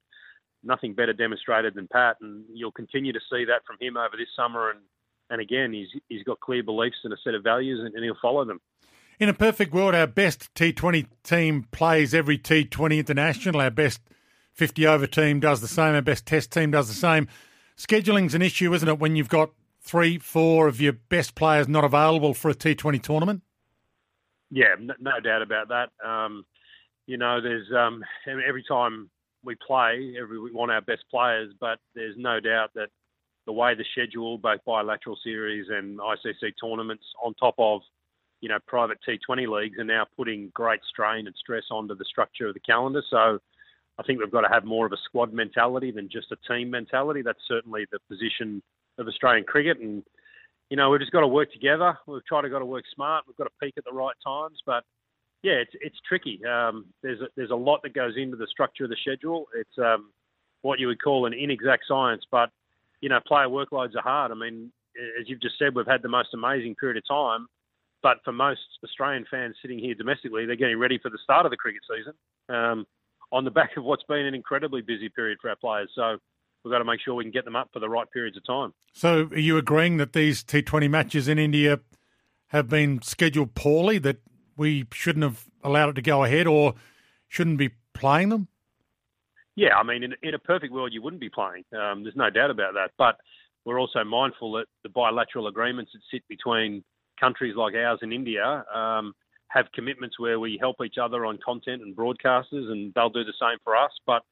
nothing 0.63 0.95
better 0.95 1.13
demonstrated 1.13 1.75
than 1.75 1.89
Pat, 1.89 2.17
and 2.21 2.45
you'll 2.53 2.73
continue 2.73 3.13
to 3.13 3.21
see 3.31 3.45
that 3.45 3.65
from 3.67 3.77
him 3.81 3.97
over 3.97 4.17
this 4.17 4.29
summer. 4.37 4.71
And 4.71 4.81
and 5.31 5.41
again, 5.41 5.73
he's 5.73 5.89
he's 6.09 6.23
got 6.25 6.41
clear 6.41 6.63
beliefs 6.63 6.99
and 7.05 7.13
a 7.13 7.17
set 7.25 7.35
of 7.35 7.43
values, 7.43 7.81
and, 7.85 7.95
and 7.95 8.05
he'll 8.05 8.17
follow 8.21 8.45
them. 8.45 8.61
In 9.19 9.29
a 9.29 9.35
perfect 9.35 9.73
world, 9.73 9.95
our 9.95 10.07
best 10.07 10.55
T20 10.55 11.07
team 11.25 11.67
plays 11.73 12.15
every 12.15 12.39
T20 12.39 12.99
international. 12.99 13.61
Our 13.61 13.71
best 13.71 14.01
50 14.53 14.87
over 14.87 15.07
team 15.07 15.41
does 15.41 15.61
the 15.61 15.69
same. 15.69 15.95
Our 15.95 16.03
best 16.03 16.27
Test 16.27 16.53
team 16.53 16.71
does 16.71 16.89
the 16.89 16.95
same. 16.95 17.29
Scheduling's 17.77 18.35
an 18.35 18.43
issue, 18.43 18.75
isn't 18.75 18.89
it, 18.89 18.99
when 18.99 19.17
you've 19.17 19.29
got 19.29 19.51
three, 19.81 20.19
four 20.19 20.67
of 20.67 20.81
your 20.81 20.93
best 20.93 21.35
players 21.35 21.69
not 21.69 21.85
available 21.85 22.35
for 22.35 22.51
a 22.51 22.55
T20 22.55 23.01
tournament? 23.03 23.43
Yeah, 24.51 24.75
no, 24.79 25.21
doubt 25.23 25.43
about 25.43 25.69
that. 25.69 25.91
Um, 26.07 26.45
you 27.07 27.17
know, 27.17 27.41
there's 27.41 27.67
um, 27.77 28.03
every 28.27 28.65
time 28.67 29.11
we 29.45 29.55
play, 29.67 30.15
every 30.21 30.41
we 30.41 30.53
want 30.53 30.71
our 30.71 30.81
best 30.81 31.05
players, 31.11 31.53
but 31.61 31.79
there's 31.95 32.15
no 32.17 32.41
doubt 32.41 32.71
that 32.75 32.89
the 33.47 33.53
way 33.53 33.75
the 33.75 33.85
schedule, 33.93 34.39
both 34.39 34.61
bilateral 34.67 35.19
series 35.23 35.67
and 35.71 35.99
ICC 35.99 36.53
tournaments, 36.63 37.05
on 37.23 37.35
top 37.35 37.55
of 37.59 37.81
you 38.41 38.49
know 38.49 38.59
private 38.67 38.99
T20 39.07 39.49
leagues, 39.49 39.79
are 39.79 39.85
now 39.85 40.07
putting 40.17 40.51
great 40.55 40.81
strain 40.89 41.27
and 41.27 41.37
stress 41.39 41.65
onto 41.71 41.95
the 41.95 42.05
structure 42.05 42.49
of 42.49 42.55
the 42.55 42.61
calendar. 42.61 43.03
So 43.11 43.39
I 43.99 44.03
think 44.05 44.21
we've 44.21 44.31
got 44.31 44.43
to 44.43 44.53
have 44.53 44.65
more 44.65 44.87
of 44.87 44.93
a 44.93 44.99
squad 45.05 45.33
mentality 45.33 45.91
than 45.91 46.09
just 46.11 46.33
a 46.33 46.37
team 46.53 46.71
mentality. 46.71 47.23
That's 47.23 47.39
certainly 47.49 47.87
the 47.91 47.99
position 48.09 48.63
of 48.99 49.09
Australian 49.09 49.45
cricket, 49.45 49.79
and 49.79 50.03
you 50.71 50.77
know, 50.77 50.91
we've 50.91 51.01
just 51.01 51.13
got 51.13 51.21
to 51.21 51.29
work 51.29 51.53
together. 51.53 51.99
We've 52.07 52.25
tried 52.27 52.43
to 52.43 52.51
got 52.51 52.59
to 52.59 52.67
work 52.67 52.85
smart. 52.95 53.25
We've 53.27 53.37
got 53.37 53.45
to 53.45 53.51
peak 53.63 53.75
at 53.79 53.85
the 53.85 53.93
right 53.93 54.15
times, 54.25 54.59
but 54.67 54.85
yeah, 55.43 55.55
it's 55.55 55.73
it's 55.81 55.97
tricky. 56.07 56.41
Um, 56.45 56.87
there's 57.03 57.21
a, 57.21 57.27
there's 57.37 57.51
a 57.51 57.57
lot 57.57 57.83
that 57.83 57.95
goes 57.95 58.15
into 58.17 58.37
the 58.37 58.47
structure 58.51 58.85
of 58.85 58.91
the 58.91 58.97
schedule. 59.01 59.47
It's 59.55 59.79
um, 59.79 60.11
what 60.63 60.79
you 60.79 60.89
would 60.89 61.03
call 61.03 61.27
an 61.27 61.33
inexact 61.33 61.85
science, 61.87 62.25
but 62.31 62.51
you 63.01 63.09
know, 63.09 63.21
player 63.27 63.47
workloads 63.47 63.95
are 63.97 64.03
hard. 64.03 64.33
I 64.33 64.35
mean, 64.35 64.73
as 65.21 65.29
you've 65.29 65.41
just 65.41 65.59
said, 65.59 65.75
we've 65.75 65.87
had 65.87 66.03
the 66.03 66.09
most 66.09 66.35
amazing 66.35 66.75
period 66.75 66.97
of 66.97 67.07
time, 67.07 67.47
but 68.03 68.19
for 68.25 68.33
most 68.33 68.61
Australian 68.83 69.25
fans 69.31 69.57
sitting 69.63 69.79
here 69.79 69.95
domestically, 69.95 70.47
they're 70.47 70.57
getting 70.57 70.79
ready 70.79 70.99
for 70.99 71.11
the 71.11 71.19
start 71.23 71.47
of 71.47 71.51
the 71.51 71.57
cricket 71.57 71.83
season 71.89 72.13
um, 72.49 72.87
on 73.31 73.45
the 73.45 73.51
back 73.51 73.77
of 73.77 73.85
what's 73.85 74.03
been 74.05 74.27
an 74.27 74.35
incredibly 74.35 74.83
busy 74.83 75.09
period 75.09 75.39
for 75.41 75.51
our 75.51 75.57
players. 75.57 75.91
So 75.95 76.19
we've 76.69 76.75
got 76.75 76.79
to 76.79 76.85
make 76.85 77.01
sure 77.01 77.15
we 77.15 77.25
can 77.25 77.31
get 77.31 77.45
them 77.45 77.57
up 77.57 77.71
for 77.73 77.81
the 77.81 77.89
right 77.89 78.11
periods 78.11 78.37
of 78.37 78.45
time. 78.45 78.75
So, 78.93 79.29
are 79.33 79.39
you 79.39 79.57
agreeing 79.57 79.97
that 79.97 80.13
these 80.13 80.45
T20 80.45 80.91
matches 80.91 81.27
in 81.27 81.39
India 81.39 81.81
have 82.49 82.69
been 82.69 83.01
scheduled 83.01 83.55
poorly, 83.55 83.99
that 83.99 84.19
we 84.57 84.87
shouldn't 84.93 85.23
have 85.23 85.47
allowed 85.65 85.91
it 85.91 85.95
to 85.95 86.03
go 86.03 86.25
ahead 86.25 86.47
or 86.47 86.75
shouldn't 87.27 87.59
be 87.59 87.71
playing 87.95 88.29
them? 88.29 88.49
Yeah, 89.57 89.77
I 89.77 89.83
mean, 89.83 90.03
in, 90.03 90.15
in 90.23 90.35
a 90.35 90.39
perfect 90.39 90.73
world, 90.73 90.93
you 90.93 91.03
wouldn't 91.03 91.21
be 91.21 91.31
playing. 91.31 91.65
Um, 91.73 92.03
there's 92.03 92.17
no 92.17 92.31
doubt 92.31 92.51
about 92.51 92.75
that. 92.75 92.91
But 92.99 93.17
we're 93.65 93.81
also 93.81 94.05
mindful 94.05 94.53
that 94.53 94.67
the 94.83 94.89
bilateral 94.89 95.47
agreements 95.47 95.93
that 95.95 96.01
sit 96.13 96.23
between 96.29 96.85
countries 97.19 97.55
like 97.57 97.75
ours 97.75 97.99
and 98.03 98.13
India 98.13 98.65
um, 98.75 99.15
have 99.49 99.67
commitments 99.75 100.19
where 100.19 100.39
we 100.39 100.59
help 100.61 100.77
each 100.85 100.97
other 101.03 101.25
on 101.25 101.39
content 101.45 101.83
and 101.83 101.97
broadcasters, 101.97 102.71
and 102.71 102.93
they'll 102.95 103.11
do 103.11 103.25
the 103.25 103.33
same 103.41 103.59
for 103.65 103.75
us. 103.75 103.91
But 104.07 104.23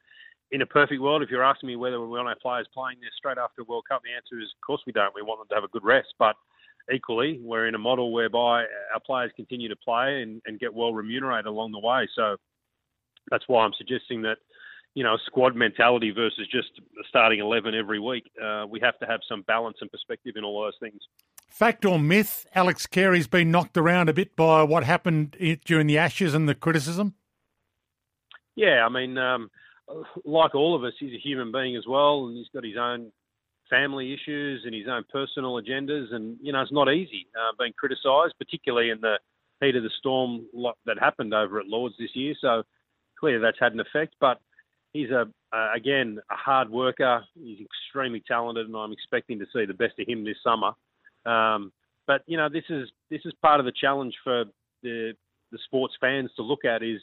in 0.52 0.62
a 0.62 0.66
perfect 0.66 1.00
world, 1.00 1.22
if 1.22 1.30
you're 1.30 1.44
asking 1.44 1.68
me 1.68 1.76
whether 1.76 2.00
we 2.00 2.06
want 2.06 2.28
our 2.28 2.36
players 2.40 2.68
playing 2.72 2.98
this 3.00 3.10
straight 3.16 3.38
after 3.38 3.64
World 3.64 3.84
Cup, 3.88 4.02
the 4.02 4.14
answer 4.14 4.40
is, 4.40 4.52
of 4.56 4.64
course, 4.64 4.82
we 4.86 4.92
don't. 4.92 5.14
We 5.14 5.22
want 5.22 5.40
them 5.40 5.48
to 5.50 5.54
have 5.54 5.64
a 5.64 5.72
good 5.72 5.84
rest. 5.84 6.08
But 6.18 6.36
equally, 6.94 7.40
we're 7.42 7.66
in 7.66 7.74
a 7.74 7.78
model 7.78 8.12
whereby 8.12 8.64
our 8.94 9.00
players 9.04 9.32
continue 9.34 9.68
to 9.68 9.76
play 9.76 10.22
and, 10.22 10.40
and 10.46 10.60
get 10.60 10.72
well 10.72 10.94
remunerated 10.94 11.46
along 11.46 11.72
the 11.72 11.80
way. 11.80 12.08
So 12.14 12.36
that's 13.30 13.44
why 13.48 13.64
I'm 13.64 13.72
suggesting 13.76 14.22
that, 14.22 14.38
you 14.94 15.02
know, 15.02 15.16
squad 15.26 15.56
mentality 15.56 16.10
versus 16.10 16.46
just 16.50 16.68
starting 17.08 17.40
11 17.40 17.74
every 17.74 17.98
week. 17.98 18.30
Uh, 18.42 18.66
we 18.68 18.78
have 18.80 18.98
to 19.00 19.06
have 19.06 19.20
some 19.28 19.42
balance 19.42 19.78
and 19.80 19.90
perspective 19.90 20.34
in 20.36 20.44
all 20.44 20.62
those 20.62 20.76
things. 20.80 21.00
Fact 21.48 21.84
or 21.84 21.98
myth, 21.98 22.46
Alex 22.54 22.86
Carey's 22.86 23.26
been 23.26 23.50
knocked 23.50 23.76
around 23.76 24.08
a 24.08 24.12
bit 24.12 24.36
by 24.36 24.62
what 24.62 24.84
happened 24.84 25.36
during 25.64 25.86
the 25.86 25.98
Ashes 25.98 26.34
and 26.34 26.48
the 26.48 26.54
criticism? 26.54 27.14
Yeah, 28.54 28.86
I 28.86 28.88
mean, 28.88 29.18
um, 29.18 29.50
like 30.24 30.54
all 30.54 30.74
of 30.74 30.84
us, 30.84 30.92
he's 30.98 31.14
a 31.14 31.18
human 31.18 31.52
being 31.52 31.76
as 31.76 31.86
well, 31.86 32.26
and 32.26 32.36
he's 32.36 32.48
got 32.52 32.64
his 32.64 32.76
own 32.78 33.12
family 33.70 34.12
issues 34.12 34.62
and 34.64 34.74
his 34.74 34.86
own 34.88 35.04
personal 35.12 35.60
agendas, 35.60 36.12
and 36.12 36.36
you 36.40 36.52
know 36.52 36.62
it's 36.62 36.72
not 36.72 36.92
easy 36.92 37.26
uh, 37.36 37.52
being 37.58 37.72
criticised, 37.78 38.34
particularly 38.38 38.90
in 38.90 39.00
the 39.00 39.18
heat 39.60 39.76
of 39.76 39.82
the 39.82 39.90
storm 39.98 40.46
that 40.84 40.98
happened 40.98 41.32
over 41.32 41.58
at 41.58 41.66
Lords 41.66 41.94
this 41.98 42.14
year. 42.14 42.34
So 42.40 42.62
clearly 43.18 43.40
that's 43.40 43.58
had 43.60 43.72
an 43.72 43.80
effect, 43.80 44.14
but 44.20 44.40
he's 44.92 45.10
a 45.10 45.28
uh, 45.52 45.72
again 45.74 46.18
a 46.30 46.36
hard 46.36 46.70
worker. 46.70 47.24
He's 47.34 47.58
extremely 47.60 48.22
talented, 48.26 48.66
and 48.66 48.76
I'm 48.76 48.92
expecting 48.92 49.38
to 49.38 49.46
see 49.52 49.64
the 49.64 49.74
best 49.74 49.98
of 49.98 50.08
him 50.08 50.24
this 50.24 50.36
summer. 50.42 50.72
Um, 51.24 51.72
but 52.06 52.22
you 52.26 52.36
know 52.36 52.48
this 52.48 52.64
is 52.70 52.88
this 53.10 53.22
is 53.24 53.32
part 53.42 53.60
of 53.60 53.66
the 53.66 53.72
challenge 53.78 54.14
for 54.22 54.44
the 54.82 55.12
the 55.52 55.58
sports 55.64 55.94
fans 56.00 56.30
to 56.36 56.42
look 56.42 56.64
at 56.64 56.82
is 56.82 57.00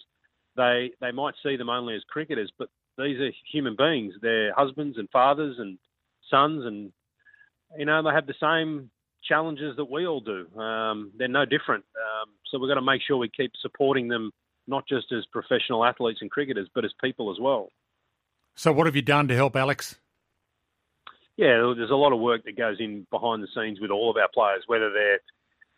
they 0.55 0.91
they 1.01 1.11
might 1.11 1.35
see 1.43 1.55
them 1.55 1.69
only 1.69 1.95
as 1.95 2.03
cricketers, 2.09 2.51
but 2.57 2.69
these 2.97 3.19
are 3.19 3.31
human 3.51 3.75
beings. 3.75 4.13
They're 4.21 4.53
husbands 4.53 4.97
and 4.97 5.09
fathers 5.09 5.57
and 5.59 5.77
sons, 6.29 6.65
and 6.65 6.91
you 7.77 7.85
know 7.85 8.03
they 8.03 8.11
have 8.11 8.27
the 8.27 8.35
same 8.39 8.89
challenges 9.27 9.75
that 9.77 9.89
we 9.89 10.05
all 10.05 10.19
do. 10.19 10.47
Um, 10.59 11.11
they're 11.17 11.27
no 11.27 11.45
different. 11.45 11.85
Um, 11.95 12.29
so 12.49 12.59
we've 12.59 12.69
got 12.69 12.75
to 12.75 12.81
make 12.81 13.01
sure 13.05 13.17
we 13.17 13.29
keep 13.29 13.51
supporting 13.61 14.07
them, 14.07 14.31
not 14.67 14.87
just 14.87 15.11
as 15.11 15.25
professional 15.31 15.85
athletes 15.85 16.19
and 16.21 16.29
cricketers, 16.29 16.69
but 16.75 16.85
as 16.85 16.91
people 17.01 17.31
as 17.31 17.37
well. 17.39 17.69
So 18.55 18.71
what 18.71 18.85
have 18.85 18.95
you 18.95 19.01
done 19.01 19.27
to 19.29 19.35
help 19.35 19.55
Alex? 19.55 19.95
Yeah, 21.37 21.73
there's 21.75 21.89
a 21.89 21.95
lot 21.95 22.13
of 22.13 22.19
work 22.19 22.43
that 22.45 22.55
goes 22.55 22.77
in 22.79 23.07
behind 23.09 23.41
the 23.41 23.47
scenes 23.55 23.79
with 23.81 23.89
all 23.89 24.11
of 24.11 24.17
our 24.17 24.29
players, 24.31 24.63
whether 24.67 24.91
they're 24.91 25.19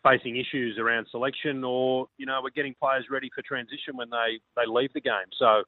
facing 0.06 0.38
issues 0.38 0.78
around 0.78 1.08
selection 1.10 1.64
or, 1.64 2.08
you 2.18 2.26
know, 2.26 2.40
we're 2.44 2.52
getting 2.52 2.76
players 2.80 3.06
ready 3.10 3.30
for 3.34 3.42
transition 3.42 3.96
when 3.96 4.10
they, 4.10 4.40
they 4.56 4.64
leave 4.68 4.94
the 4.94 5.02
game. 5.02 5.30
So, 5.40 5.64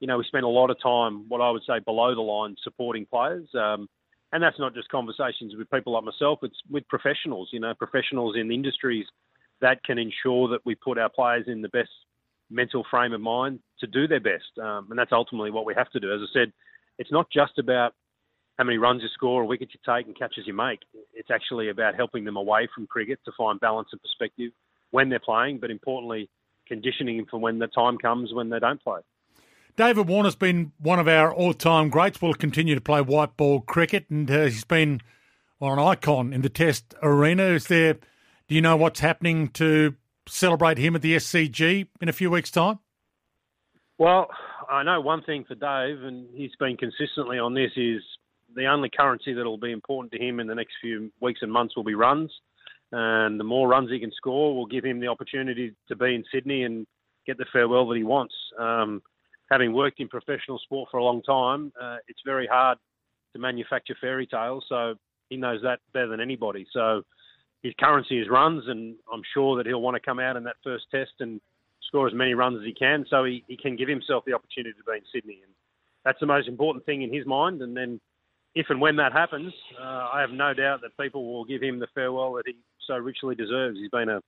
you 0.00 0.06
know, 0.06 0.16
we 0.16 0.24
spend 0.24 0.44
a 0.44 0.48
lot 0.48 0.70
of 0.70 0.76
time, 0.82 1.28
what 1.28 1.40
I 1.40 1.50
would 1.50 1.62
say, 1.66 1.80
below 1.84 2.14
the 2.14 2.20
line 2.20 2.56
supporting 2.62 3.06
players. 3.06 3.46
Um, 3.54 3.88
and 4.32 4.42
that's 4.42 4.58
not 4.58 4.74
just 4.74 4.88
conversations 4.88 5.54
with 5.56 5.70
people 5.70 5.92
like 5.92 6.04
myself, 6.04 6.40
it's 6.42 6.56
with 6.70 6.88
professionals, 6.88 7.50
you 7.52 7.60
know, 7.60 7.74
professionals 7.74 8.36
in 8.36 8.50
industries 8.50 9.06
that 9.60 9.84
can 9.84 9.98
ensure 9.98 10.48
that 10.48 10.60
we 10.64 10.74
put 10.74 10.98
our 10.98 11.08
players 11.08 11.44
in 11.46 11.62
the 11.62 11.68
best 11.68 11.90
mental 12.50 12.84
frame 12.90 13.12
of 13.12 13.20
mind 13.20 13.60
to 13.80 13.86
do 13.86 14.08
their 14.08 14.20
best. 14.20 14.58
Um, 14.60 14.88
and 14.90 14.98
that's 14.98 15.12
ultimately 15.12 15.50
what 15.50 15.66
we 15.66 15.74
have 15.74 15.90
to 15.90 16.00
do. 16.00 16.12
As 16.12 16.20
I 16.22 16.32
said, 16.32 16.52
it's 16.98 17.12
not 17.12 17.26
just 17.30 17.58
about 17.58 17.94
how 18.58 18.64
many 18.64 18.78
runs 18.78 19.02
you 19.02 19.08
score 19.14 19.42
or 19.42 19.44
wickets 19.44 19.72
you 19.74 19.80
take 19.94 20.06
and 20.06 20.16
catches 20.18 20.46
you 20.46 20.54
make. 20.54 20.80
It's 21.12 21.30
actually 21.30 21.70
about 21.70 21.94
helping 21.94 22.24
them 22.24 22.36
away 22.36 22.68
from 22.74 22.86
cricket 22.86 23.18
to 23.24 23.32
find 23.36 23.58
balance 23.58 23.88
and 23.92 24.00
perspective 24.00 24.52
when 24.90 25.08
they're 25.08 25.18
playing, 25.18 25.58
but 25.58 25.70
importantly, 25.70 26.28
conditioning 26.66 27.16
them 27.16 27.26
for 27.30 27.38
when 27.38 27.58
the 27.58 27.66
time 27.66 27.98
comes 27.98 28.32
when 28.32 28.50
they 28.50 28.58
don't 28.58 28.82
play. 28.82 29.00
David 29.76 30.06
Warner's 30.06 30.36
been 30.36 30.72
one 30.78 31.00
of 31.00 31.08
our 31.08 31.34
all-time 31.34 31.88
greats. 31.88 32.22
Will 32.22 32.34
continue 32.34 32.76
to 32.76 32.80
play 32.80 33.00
white 33.00 33.36
ball 33.36 33.60
cricket, 33.60 34.06
and 34.08 34.30
uh, 34.30 34.44
he's 34.44 34.64
been 34.64 35.00
well, 35.58 35.72
an 35.72 35.80
icon 35.80 36.32
in 36.32 36.42
the 36.42 36.48
Test 36.48 36.94
arena. 37.02 37.42
Is 37.42 37.66
there? 37.66 37.94
Do 37.94 38.54
you 38.54 38.60
know 38.60 38.76
what's 38.76 39.00
happening 39.00 39.48
to 39.48 39.96
celebrate 40.28 40.78
him 40.78 40.94
at 40.94 41.02
the 41.02 41.16
SCG 41.16 41.88
in 42.00 42.08
a 42.08 42.12
few 42.12 42.30
weeks' 42.30 42.52
time? 42.52 42.78
Well, 43.98 44.28
I 44.70 44.84
know 44.84 45.00
one 45.00 45.22
thing 45.22 45.44
for 45.44 45.54
Dave, 45.56 46.04
and 46.04 46.28
he's 46.34 46.54
been 46.60 46.76
consistently 46.76 47.40
on 47.40 47.54
this: 47.54 47.72
is 47.76 48.02
the 48.54 48.66
only 48.66 48.90
currency 48.90 49.32
that 49.32 49.44
will 49.44 49.58
be 49.58 49.72
important 49.72 50.12
to 50.12 50.18
him 50.18 50.40
in 50.40 50.46
the 50.46 50.54
next 50.54 50.74
few 50.80 51.10
weeks 51.20 51.40
and 51.42 51.52
months 51.52 51.76
will 51.76 51.84
be 51.84 51.94
runs, 51.94 52.30
and 52.92 53.38
the 53.38 53.44
more 53.44 53.68
runs 53.68 53.90
he 53.90 53.98
can 54.00 54.12
score 54.12 54.54
will 54.54 54.66
give 54.66 54.84
him 54.84 55.00
the 55.00 55.08
opportunity 55.08 55.74
to 55.88 55.96
be 55.96 56.14
in 56.14 56.24
Sydney 56.32 56.64
and 56.64 56.86
get 57.26 57.38
the 57.38 57.46
farewell 57.52 57.88
that 57.88 57.96
he 57.96 58.04
wants. 58.04 58.34
Um, 58.58 59.02
having 59.50 59.72
worked 59.72 60.00
in 60.00 60.08
professional 60.08 60.58
sport 60.58 60.88
for 60.90 60.98
a 60.98 61.04
long 61.04 61.22
time, 61.22 61.72
uh, 61.80 61.96
it's 62.08 62.20
very 62.24 62.46
hard 62.46 62.78
to 63.32 63.38
manufacture 63.38 63.96
fairy 64.00 64.26
tales. 64.26 64.64
So 64.68 64.94
he 65.28 65.36
knows 65.36 65.60
that 65.62 65.80
better 65.92 66.08
than 66.08 66.20
anybody. 66.20 66.66
So 66.72 67.02
his 67.62 67.74
currency 67.80 68.18
is 68.18 68.28
runs, 68.28 68.64
and 68.68 68.94
I'm 69.12 69.22
sure 69.32 69.56
that 69.56 69.66
he'll 69.66 69.80
want 69.80 69.96
to 69.96 70.00
come 70.00 70.20
out 70.20 70.36
in 70.36 70.44
that 70.44 70.56
first 70.62 70.84
test 70.90 71.12
and 71.20 71.40
score 71.88 72.06
as 72.06 72.14
many 72.14 72.34
runs 72.34 72.58
as 72.60 72.66
he 72.66 72.74
can, 72.74 73.04
so 73.08 73.24
he, 73.24 73.44
he 73.48 73.56
can 73.56 73.76
give 73.76 73.88
himself 73.88 74.24
the 74.26 74.32
opportunity 74.32 74.74
to 74.76 74.84
be 74.84 74.98
in 74.98 75.04
Sydney. 75.12 75.40
And 75.42 75.52
that's 76.04 76.20
the 76.20 76.26
most 76.26 76.48
important 76.48 76.84
thing 76.84 77.02
in 77.02 77.12
his 77.12 77.26
mind. 77.26 77.62
And 77.62 77.76
then, 77.76 78.00
if 78.54 78.66
and 78.70 78.80
when 78.80 78.96
that 78.96 79.12
happens, 79.12 79.52
uh, 79.80 80.08
I 80.12 80.20
have 80.20 80.30
no 80.30 80.54
doubt 80.54 80.80
that 80.82 80.96
people 80.98 81.32
will 81.32 81.44
give 81.44 81.62
him 81.62 81.78
the 81.78 81.88
farewell 81.94 82.34
that 82.34 82.44
he 82.46 82.54
so 82.86 82.96
richly 82.96 83.34
deserves. 83.34 83.78
He's 83.78 83.90
been 83.90 84.08
a 84.08 84.20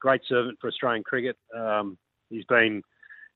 great 0.00 0.20
servant 0.28 0.58
for 0.60 0.68
Australian 0.68 1.02
cricket. 1.02 1.36
Um, 1.56 1.98
he's 2.30 2.44
been 2.44 2.82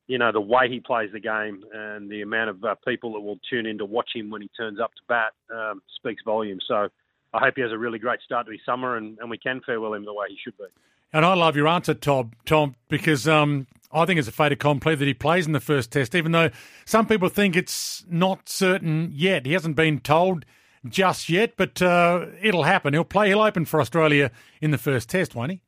you 0.09 0.17
know, 0.17 0.33
the 0.33 0.41
way 0.41 0.69
he 0.69 0.81
plays 0.81 1.11
the 1.13 1.21
game 1.21 1.63
and 1.73 2.11
the 2.11 2.23
amount 2.23 2.51
of 2.51 2.65
uh, 2.65 2.75
people 2.87 3.13
that 3.13 3.21
will 3.21 3.39
tune 3.49 3.67
in 3.67 3.79
to 3.79 3.85
watch 3.85 4.11
him 4.15 4.31
when 4.31 4.41
he 4.41 4.49
turns 4.57 4.81
up 4.81 4.91
to 4.95 5.03
bat 5.07 5.33
um, 5.55 5.83
speaks 5.97 6.23
volumes. 6.25 6.65
So 6.67 6.89
I 7.35 7.39
hope 7.39 7.55
he 7.57 7.63
has 7.63 7.73
a 7.73 7.79
really 7.79 7.99
great 7.99 8.21
start 8.23 8.47
to 8.47 8.53
his 8.53 8.63
summer 8.65 8.97
and, 8.97 9.19
and 9.21 9.31
we 9.31 9.37
can 9.37 9.61
farewell 9.65 9.93
him 9.93 10.07
the 10.07 10.15
way 10.15 10.27
he 10.31 10.39
should 10.43 10.57
be. 10.57 10.65
And 11.13 11.25
I 11.25 11.35
love 11.35 11.57
your 11.57 11.69
answer, 11.69 11.93
Tom, 11.95 12.33
Tom 12.47 12.75
because 12.89 13.29
um, 13.29 13.67
I 13.91 14.05
think 14.05 14.19
it's 14.19 14.29
a 14.29 14.33
fait 14.33 14.53
accompli 14.53 14.95
that 14.95 15.07
he 15.07 15.15
plays 15.15 15.47
in 15.47 15.53
the 15.53 15.61
first 15.61 15.91
test, 15.91 16.15
even 16.15 16.33
though 16.33 16.51
some 16.85 17.07
people 17.07 17.29
think 17.29 17.57
it's 17.57 18.05
not 18.09 18.49
certain 18.49 19.11
yet. 19.13 19.47
He 19.47 19.53
hasn't 19.53 19.77
been 19.77 20.01
told 20.01 20.45
just 20.87 21.29
yet, 21.29 21.55
but 21.57 21.81
uh, 21.81 22.27
it'll 22.43 22.65
happen. 22.65 22.93
He'll 22.93 23.05
play. 23.05 23.29
He'll 23.29 23.41
open 23.41 23.65
for 23.65 23.81
Australia 23.81 24.31
in 24.61 24.71
the 24.71 24.79
first 24.79 25.09
test, 25.09 25.35
won't 25.35 25.53
he? 25.53 25.61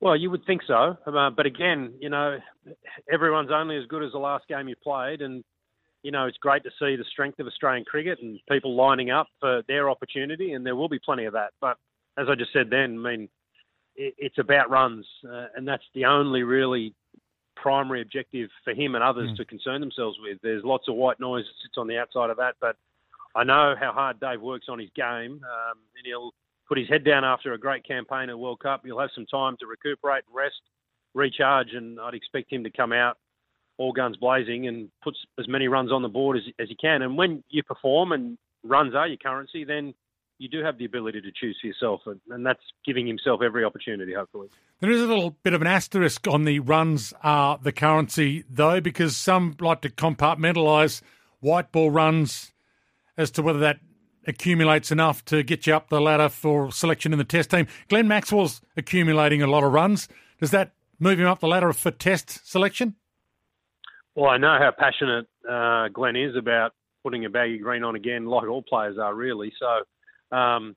Well, 0.00 0.16
you 0.16 0.30
would 0.30 0.44
think 0.44 0.62
so, 0.66 0.96
uh, 1.06 1.30
but 1.30 1.46
again, 1.46 1.94
you 2.00 2.10
know, 2.10 2.38
everyone's 3.10 3.50
only 3.50 3.76
as 3.78 3.86
good 3.86 4.02
as 4.02 4.12
the 4.12 4.18
last 4.18 4.46
game 4.46 4.68
you 4.68 4.76
played, 4.82 5.22
and 5.22 5.42
you 6.02 6.12
know 6.12 6.26
it's 6.26 6.36
great 6.36 6.62
to 6.64 6.70
see 6.78 6.96
the 6.96 7.04
strength 7.10 7.40
of 7.40 7.46
Australian 7.46 7.84
cricket 7.84 8.18
and 8.20 8.38
people 8.50 8.76
lining 8.76 9.10
up 9.10 9.26
for 9.40 9.62
their 9.68 9.88
opportunity, 9.88 10.52
and 10.52 10.66
there 10.66 10.76
will 10.76 10.90
be 10.90 11.00
plenty 11.02 11.24
of 11.24 11.32
that. 11.32 11.52
But 11.62 11.78
as 12.18 12.26
I 12.28 12.34
just 12.34 12.52
said 12.52 12.68
then, 12.70 12.98
I 13.04 13.10
mean, 13.10 13.28
it's 13.96 14.38
about 14.38 14.68
runs, 14.68 15.06
uh, 15.26 15.46
and 15.56 15.66
that's 15.66 15.84
the 15.94 16.04
only 16.04 16.42
really 16.42 16.94
primary 17.56 18.02
objective 18.02 18.48
for 18.64 18.72
him 18.72 18.94
and 18.94 19.02
others 19.02 19.30
mm. 19.30 19.36
to 19.36 19.44
concern 19.44 19.80
themselves 19.80 20.18
with. 20.22 20.38
There's 20.42 20.62
lots 20.64 20.88
of 20.88 20.94
white 20.94 21.18
noise 21.18 21.44
that 21.44 21.62
sits 21.62 21.78
on 21.78 21.88
the 21.88 21.98
outside 21.98 22.30
of 22.30 22.36
that, 22.36 22.54
but 22.60 22.76
I 23.34 23.44
know 23.44 23.74
how 23.78 23.92
hard 23.92 24.20
Dave 24.20 24.40
works 24.40 24.66
on 24.68 24.78
his 24.78 24.90
game, 24.94 25.32
um, 25.44 25.78
and 25.96 26.06
he'll 26.06 26.32
put 26.68 26.78
his 26.78 26.88
head 26.88 27.04
down 27.04 27.24
after 27.24 27.52
a 27.52 27.58
great 27.58 27.84
campaign 27.86 28.30
at 28.30 28.38
World 28.38 28.60
Cup. 28.60 28.82
He'll 28.84 28.98
have 28.98 29.10
some 29.14 29.26
time 29.26 29.56
to 29.60 29.66
recuperate 29.66 30.24
and 30.26 30.36
rest, 30.36 30.60
recharge, 31.14 31.72
and 31.72 32.00
I'd 32.00 32.14
expect 32.14 32.52
him 32.52 32.64
to 32.64 32.70
come 32.70 32.92
out 32.92 33.18
all 33.78 33.92
guns 33.92 34.16
blazing 34.16 34.68
and 34.68 34.88
put 35.02 35.14
as 35.38 35.46
many 35.48 35.68
runs 35.68 35.92
on 35.92 36.02
the 36.02 36.08
board 36.08 36.36
as, 36.38 36.44
as 36.58 36.68
he 36.68 36.74
can. 36.74 37.02
And 37.02 37.16
when 37.16 37.44
you 37.50 37.62
perform 37.62 38.12
and 38.12 38.38
runs 38.64 38.94
are 38.94 39.06
your 39.06 39.18
currency, 39.18 39.64
then 39.64 39.94
you 40.38 40.48
do 40.48 40.62
have 40.62 40.78
the 40.78 40.84
ability 40.84 41.20
to 41.22 41.30
choose 41.34 41.56
for 41.60 41.66
yourself, 41.66 42.00
and, 42.06 42.20
and 42.30 42.44
that's 42.44 42.60
giving 42.84 43.06
himself 43.06 43.40
every 43.42 43.64
opportunity, 43.64 44.12
hopefully. 44.12 44.48
There 44.80 44.90
is 44.90 45.00
a 45.00 45.06
little 45.06 45.30
bit 45.42 45.54
of 45.54 45.62
an 45.62 45.66
asterisk 45.66 46.26
on 46.28 46.44
the 46.44 46.60
runs 46.60 47.14
are 47.22 47.58
the 47.62 47.72
currency, 47.72 48.44
though, 48.50 48.80
because 48.80 49.16
some 49.16 49.56
like 49.60 49.80
to 49.82 49.88
compartmentalise 49.88 51.00
white 51.40 51.72
ball 51.72 51.90
runs 51.90 52.52
as 53.16 53.30
to 53.32 53.42
whether 53.42 53.60
that 53.60 53.78
accumulates 54.26 54.90
enough 54.90 55.24
to 55.26 55.42
get 55.42 55.66
you 55.66 55.74
up 55.74 55.88
the 55.88 56.00
ladder 56.00 56.28
for 56.28 56.70
selection 56.70 57.12
in 57.12 57.18
the 57.18 57.24
test 57.24 57.50
team. 57.50 57.66
Glenn 57.88 58.08
Maxwell's 58.08 58.60
accumulating 58.76 59.40
a 59.40 59.46
lot 59.46 59.64
of 59.64 59.72
runs. 59.72 60.08
Does 60.40 60.50
that 60.50 60.72
move 60.98 61.20
him 61.20 61.26
up 61.26 61.40
the 61.40 61.46
ladder 61.46 61.72
for 61.72 61.90
test 61.90 62.46
selection? 62.46 62.96
Well, 64.14 64.30
I 64.30 64.38
know 64.38 64.56
how 64.58 64.72
passionate 64.76 65.26
uh, 65.48 65.88
Glenn 65.88 66.16
is 66.16 66.36
about 66.36 66.72
putting 67.02 67.24
a 67.24 67.30
baggy 67.30 67.58
green 67.58 67.84
on 67.84 67.94
again, 67.94 68.26
like 68.26 68.48
all 68.48 68.62
players 68.62 68.98
are 68.98 69.14
really. 69.14 69.52
So, 69.60 69.84
um, 70.36 70.76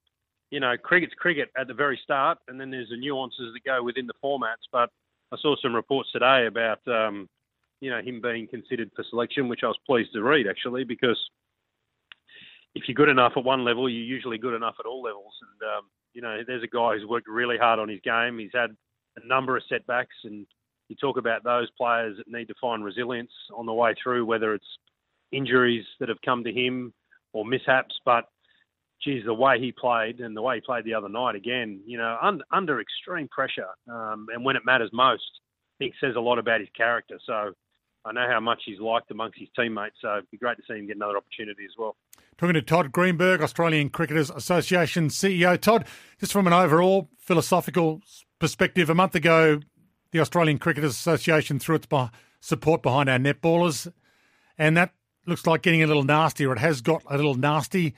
you 0.52 0.60
know, 0.60 0.76
cricket's 0.82 1.14
cricket 1.14 1.50
at 1.58 1.68
the 1.68 1.74
very 1.74 2.00
start, 2.04 2.40
and 2.48 2.60
then 2.60 2.72
there's 2.72 2.90
the 2.90 2.98
nuances 2.98 3.54
that 3.54 3.64
go 3.64 3.84
within 3.84 4.08
the 4.08 4.14
formats. 4.24 4.66
But 4.72 4.90
I 5.32 5.38
saw 5.42 5.56
some 5.62 5.76
reports 5.76 6.12
today 6.12 6.48
about, 6.48 6.80
um, 6.88 7.28
you 7.82 7.90
know, 7.90 8.02
him 8.02 8.22
being 8.22 8.48
considered 8.48 8.90
for 8.96 9.04
selection, 9.10 9.48
which 9.48 9.62
I 9.64 9.68
was 9.68 9.78
pleased 9.86 10.14
to 10.14 10.24
read 10.24 10.48
actually, 10.48 10.84
because 10.84 11.20
if 12.76 12.84
you're 12.88 12.96
good 12.96 13.10
enough 13.10 13.34
at 13.36 13.44
one 13.44 13.64
level, 13.64 13.90
you're 13.90 14.04
usually 14.04 14.38
good 14.38 14.56
enough 14.56 14.76
at 14.80 14.86
all 14.86 15.02
levels. 15.04 15.34
And 15.42 15.70
um, 15.70 15.84
you 16.14 16.22
know, 16.22 16.42
there's 16.46 16.64
a 16.64 16.68
guy 16.68 16.96
who's 16.96 17.08
worked 17.08 17.28
really 17.28 17.58
hard 17.58 17.80
on 17.80 17.90
his 17.90 18.00
game. 18.02 18.40
He's 18.40 18.50
had 18.54 18.76
a 19.22 19.28
number 19.28 19.56
of 19.56 19.64
setbacks, 19.70 20.16
and 20.24 20.48
you 20.88 20.96
talk 20.96 21.18
about 21.18 21.44
those 21.44 21.70
players 21.78 22.18
that 22.18 22.28
need 22.28 22.48
to 22.48 22.56
find 22.60 22.84
resilience 22.84 23.32
on 23.56 23.66
the 23.66 23.74
way 23.74 23.94
through, 24.02 24.26
whether 24.26 24.54
it's 24.54 24.78
injuries 25.32 25.86
that 26.00 26.10
have 26.10 26.22
come 26.26 26.44
to 26.44 26.52
him 26.52 26.92
or 27.34 27.46
mishaps. 27.46 27.96
But 28.04 28.26
geez, 29.04 29.24
the 29.26 29.34
way 29.34 29.60
he 29.60 29.72
played 29.72 30.20
and 30.20 30.36
the 30.36 30.42
way 30.42 30.56
he 30.56 30.62
played 30.62 30.86
the 30.86 30.94
other 30.94 31.10
night 31.10 31.36
again, 31.36 31.82
you 31.86 31.98
know, 31.98 32.18
un- 32.22 32.42
under 32.52 32.82
extreme 32.82 33.28
pressure, 33.28 33.70
um, 33.92 34.28
and 34.34 34.44
when 34.44 34.56
it 34.56 34.64
matters 34.66 34.90
most, 34.94 35.24
I 35.78 35.86
think 35.86 35.96
says 36.02 36.16
a 36.16 36.22
lot 36.22 36.40
about 36.40 36.60
his 36.60 36.70
character. 36.76 37.20
So 37.26 37.54
I 38.06 38.12
know 38.12 38.28
how 38.30 38.40
much 38.40 38.62
he's 38.66 38.80
liked 38.80 39.12
amongst 39.12 39.40
his 39.40 39.50
teammates, 39.56 39.96
so 40.02 40.18
it'd 40.18 40.32
be 40.32 40.38
great 40.38 40.58
to 40.58 40.64
see 40.68 40.78
him 40.78 40.88
get 40.88 40.96
another 40.96 41.18
opportunity 41.18 41.64
as 41.66 41.72
well. 41.78 41.96
Talking 42.38 42.54
to 42.54 42.62
Todd 42.62 42.92
Greenberg, 42.92 43.42
Australian 43.42 43.90
Cricketers 43.90 44.30
Association 44.30 45.10
CEO. 45.10 45.60
Todd, 45.60 45.86
just 46.20 46.32
from 46.32 46.48
an 46.48 46.54
overall 46.54 47.10
philosophical 47.18 48.02
perspective, 48.40 48.90
a 48.90 48.96
month 48.96 49.16
ago, 49.16 49.60
the 50.12 50.20
Australian 50.20 50.58
Cricketers 50.58 50.92
Association 50.92 51.60
threw 51.60 51.76
its 51.76 51.88
support 52.40 52.82
behind 52.82 53.10
our 53.10 53.20
netballers, 53.20 53.92
and 54.58 54.78
that 54.78 54.94
looks 55.26 55.46
like 55.46 55.62
getting 55.62 55.84
a 55.84 55.88
little 55.88 56.04
nastier. 56.04 56.52
it 56.54 56.60
has 56.60 56.82
got 56.82 57.04
a 57.10 57.16
little 57.18 57.36
nasty. 57.36 57.94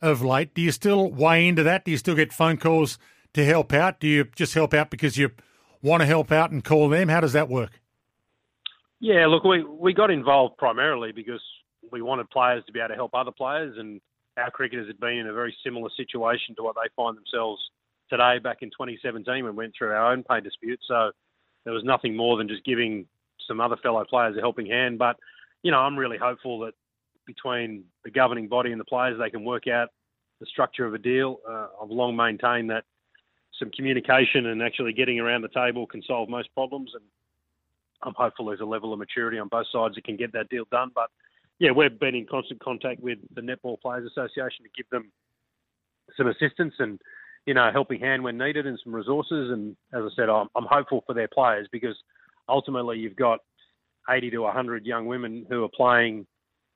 Of 0.00 0.22
late. 0.22 0.54
Do 0.54 0.62
you 0.62 0.72
still 0.72 1.10
weigh 1.10 1.48
into 1.48 1.62
that? 1.62 1.84
Do 1.84 1.90
you 1.90 1.96
still 1.96 2.14
get 2.14 2.32
phone 2.32 2.56
calls 2.56 2.98
to 3.34 3.44
help 3.44 3.72
out? 3.72 4.00
Do 4.00 4.08
you 4.08 4.24
just 4.34 4.54
help 4.54 4.74
out 4.74 4.90
because 4.90 5.16
you 5.16 5.30
want 5.82 6.00
to 6.00 6.06
help 6.06 6.32
out 6.32 6.50
and 6.50 6.64
call 6.64 6.88
them? 6.88 7.08
How 7.08 7.20
does 7.20 7.32
that 7.32 7.48
work? 7.48 7.80
Yeah, 9.00 9.26
look, 9.26 9.44
we, 9.44 9.62
we 9.62 9.92
got 9.92 10.10
involved 10.10 10.56
primarily 10.56 11.12
because 11.12 11.42
we 11.92 12.02
wanted 12.02 12.30
players 12.30 12.64
to 12.66 12.72
be 12.72 12.80
able 12.80 12.88
to 12.88 12.94
help 12.94 13.14
other 13.14 13.30
players, 13.30 13.76
and 13.78 14.00
our 14.36 14.50
cricketers 14.50 14.86
had 14.86 14.98
been 14.98 15.18
in 15.18 15.28
a 15.28 15.32
very 15.32 15.54
similar 15.64 15.90
situation 15.96 16.54
to 16.56 16.62
what 16.62 16.76
they 16.76 16.88
find 16.96 17.16
themselves 17.16 17.60
today 18.10 18.38
back 18.38 18.58
in 18.62 18.70
2017 18.70 19.44
when 19.44 19.56
we 19.56 19.64
went 19.64 19.74
through 19.76 19.90
our 19.90 20.12
own 20.12 20.22
pay 20.22 20.40
dispute. 20.40 20.80
So 20.86 21.10
there 21.64 21.74
was 21.74 21.84
nothing 21.84 22.16
more 22.16 22.36
than 22.36 22.48
just 22.48 22.64
giving 22.64 23.06
some 23.46 23.60
other 23.60 23.76
fellow 23.76 24.04
players 24.04 24.36
a 24.36 24.40
helping 24.40 24.66
hand. 24.66 24.98
But, 24.98 25.16
you 25.62 25.70
know, 25.70 25.78
I'm 25.78 25.96
really 25.96 26.18
hopeful 26.18 26.60
that 26.60 26.74
between 27.26 27.84
the 28.04 28.10
governing 28.10 28.48
body 28.48 28.72
and 28.72 28.80
the 28.80 28.84
players, 28.84 29.18
they 29.18 29.30
can 29.30 29.44
work 29.44 29.66
out 29.66 29.88
the 30.40 30.46
structure 30.46 30.86
of 30.86 30.94
a 30.94 30.98
deal. 30.98 31.38
Uh, 31.48 31.68
I've 31.82 31.90
long 31.90 32.16
maintained 32.16 32.70
that 32.70 32.84
some 33.58 33.70
communication 33.70 34.46
and 34.46 34.62
actually 34.62 34.92
getting 34.92 35.18
around 35.18 35.42
the 35.42 35.48
table 35.48 35.86
can 35.86 36.02
solve 36.02 36.28
most 36.28 36.52
problems. 36.54 36.92
And 36.94 37.04
I'm 38.02 38.14
hopeful 38.14 38.46
there's 38.46 38.60
a 38.60 38.66
level 38.66 38.92
of 38.92 38.98
maturity 38.98 39.38
on 39.38 39.48
both 39.48 39.66
sides 39.72 39.94
that 39.94 40.04
can 40.04 40.16
get 40.16 40.32
that 40.32 40.48
deal 40.48 40.64
done. 40.70 40.90
But 40.94 41.10
yeah, 41.58 41.70
we've 41.70 41.98
been 41.98 42.14
in 42.14 42.26
constant 42.26 42.60
contact 42.60 43.00
with 43.00 43.18
the 43.34 43.40
Netball 43.40 43.80
Players 43.80 44.10
Association 44.10 44.64
to 44.64 44.70
give 44.76 44.88
them 44.90 45.10
some 46.16 46.28
assistance 46.28 46.74
and 46.78 47.00
you 47.46 47.54
know 47.54 47.68
a 47.68 47.72
helping 47.72 48.00
hand 48.00 48.22
when 48.22 48.36
needed 48.36 48.66
and 48.66 48.78
some 48.84 48.94
resources. 48.94 49.50
And 49.50 49.76
as 49.92 50.02
I 50.02 50.08
said, 50.14 50.28
I'm, 50.28 50.48
I'm 50.54 50.66
hopeful 50.68 51.02
for 51.06 51.14
their 51.14 51.28
players 51.28 51.66
because 51.72 51.96
ultimately 52.48 52.98
you've 52.98 53.16
got 53.16 53.40
80 54.08 54.30
to 54.30 54.38
100 54.38 54.84
young 54.84 55.06
women 55.06 55.46
who 55.48 55.64
are 55.64 55.68
playing 55.68 56.26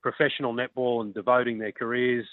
professional 0.01 0.53
netball 0.53 1.01
and 1.01 1.13
devoting 1.13 1.59
their 1.59 1.71
careers, 1.71 2.25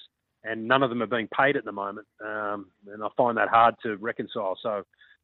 and 0.45 0.67
none 0.67 0.83
of 0.83 0.91
them 0.91 1.03
are 1.03 1.07
being 1.07 1.29
paid 1.29 1.57
at 1.57 1.65
the 1.65 1.73
moment. 1.73 2.07
Um, 2.25 2.67
and 2.93 3.03
I 3.03 3.09
find 3.17 3.37
that 3.37 3.49
hard 3.49 3.75
to 3.83 3.97
reconcile. 3.97 4.57
So 4.63 4.83